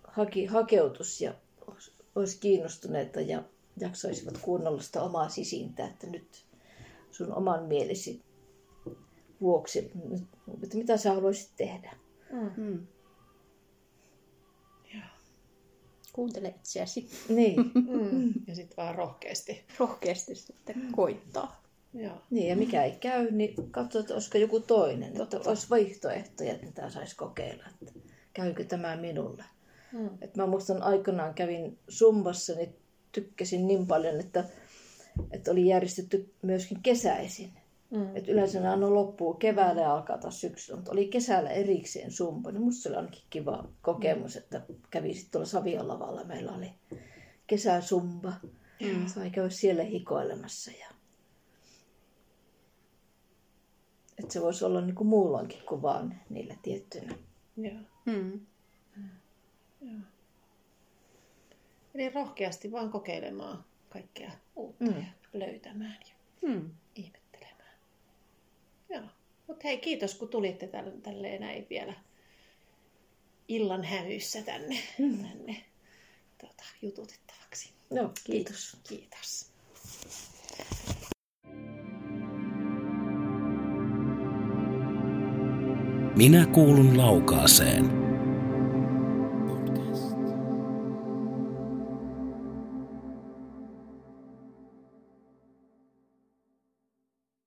haki, 0.04 0.46
hakeutus 0.46 1.20
ja 1.20 1.34
olis- 1.66 1.92
olisi 2.14 2.38
kiinnostuneita 2.40 3.20
ja 3.20 3.42
jaksaisivat 3.80 4.38
kuunnella 4.38 4.82
sitä 4.82 5.02
omaa 5.02 5.28
sisintä, 5.28 5.86
että 5.86 6.06
nyt 6.06 6.44
sun 7.10 7.32
oman 7.34 7.64
mielesi 7.64 8.22
vuoksi, 9.40 9.90
nyt- 10.10 10.28
että 10.62 10.76
mitä 10.76 10.96
sä 10.96 11.14
haluaisit 11.14 11.50
tehdä. 11.56 11.96
Mm. 12.56 12.86
Joo. 14.94 15.02
Kuuntele 16.12 16.48
itseäsi. 16.48 17.10
Niin, 17.28 17.56
Mm. 17.74 18.32
Ja 18.46 18.54
sitten 18.54 18.76
vaan 18.76 18.94
rohkeasti. 18.94 19.64
Rohkeasti 19.78 20.34
sitten 20.34 20.88
koittaa. 20.92 21.62
Joo. 21.94 22.22
niin 22.30 22.48
ja 22.48 22.56
mikä 22.56 22.84
ei 22.84 22.92
käy, 23.00 23.30
niin 23.30 23.54
katso, 23.70 23.98
että 23.98 24.14
olisiko 24.14 24.38
joku 24.38 24.60
toinen, 24.60 25.22
että 25.22 25.40
olisi 25.46 25.70
vaihtoehtoja, 25.70 26.52
että 26.52 26.66
mitä 26.66 26.90
saisi 26.90 27.16
kokeilla, 27.16 27.64
että 27.82 28.00
käykö 28.32 28.64
tämä 28.64 28.96
minulle. 28.96 29.44
Mm. 29.92 30.10
Et 30.20 30.36
mä 30.36 30.46
muistan 30.46 30.82
aikanaan 30.82 31.34
kävin 31.34 31.78
Sumbassa, 31.88 32.54
niin 32.54 32.76
tykkäsin 33.12 33.66
niin 33.66 33.86
paljon, 33.86 34.20
että, 34.20 34.44
että 35.30 35.50
oli 35.50 35.66
järjestetty 35.66 36.32
myöskin 36.42 36.82
kesäisin. 36.82 37.50
Mm. 37.90 38.16
Et 38.16 38.28
yleensä 38.28 38.60
ne 38.60 38.68
aina 38.68 38.94
loppuu 38.94 39.34
keväällä 39.34 39.82
ja 39.82 39.92
alkaa 39.92 40.18
taas 40.18 40.40
syksyllä, 40.40 40.76
mutta 40.76 40.92
oli 40.92 41.08
kesällä 41.08 41.50
erikseen 41.50 42.12
Sumba. 42.12 42.50
Niin 42.50 42.62
musta 42.62 42.82
se 42.82 42.88
oli 42.88 42.96
ainakin 42.96 43.22
kiva 43.30 43.68
kokemus, 43.82 44.36
että 44.36 44.60
kävi 44.90 45.14
sitten 45.14 45.32
tuolla 45.32 45.46
Savion 45.46 45.88
lavalla. 45.88 46.24
Meillä 46.24 46.52
oli 46.52 46.70
kesäsumba. 47.46 48.32
Mm. 48.82 49.06
Sai 49.06 49.30
käydä 49.30 49.50
siellä 49.50 49.82
hikoilemassa. 49.82 50.70
Ja... 50.70 50.97
Että 54.18 54.32
se 54.32 54.42
voisi 54.42 54.64
olla 54.64 54.80
niin 54.80 54.94
kuin 54.94 55.08
muulloinkin 55.08 55.62
kuin 55.68 55.82
vaan 55.82 56.20
niillä 56.30 56.56
tiettyillä. 56.62 57.14
Joo. 57.56 57.78
Mm. 58.06 58.40
Eli 61.94 62.08
rohkeasti 62.08 62.72
vaan 62.72 62.90
kokeilemaan 62.90 63.64
kaikkea 63.88 64.30
uutta 64.56 64.84
mm. 64.84 64.96
ja 64.96 65.06
löytämään 65.32 65.98
ja 66.08 66.18
Mm. 66.42 66.70
ihmettelemään. 66.94 67.78
Joo. 68.88 69.02
Mutta 69.46 69.68
hei, 69.68 69.78
kiitos 69.78 70.14
kun 70.14 70.28
tulitte 70.28 70.66
tälle, 70.66 70.90
tälleen 71.02 71.40
näin 71.40 71.66
vielä 71.70 71.94
illan 73.48 73.84
hämyssä 73.84 74.42
tänne, 74.42 74.78
mm. 74.98 75.22
tänne 75.22 75.64
tota, 76.40 76.64
jututettavaksi. 76.82 77.72
No, 77.90 78.12
kiitos. 78.24 78.76
Kiitos. 78.88 79.47
Minä 86.18 86.46
kuulun 86.46 86.98
laukaaseen. 86.98 88.07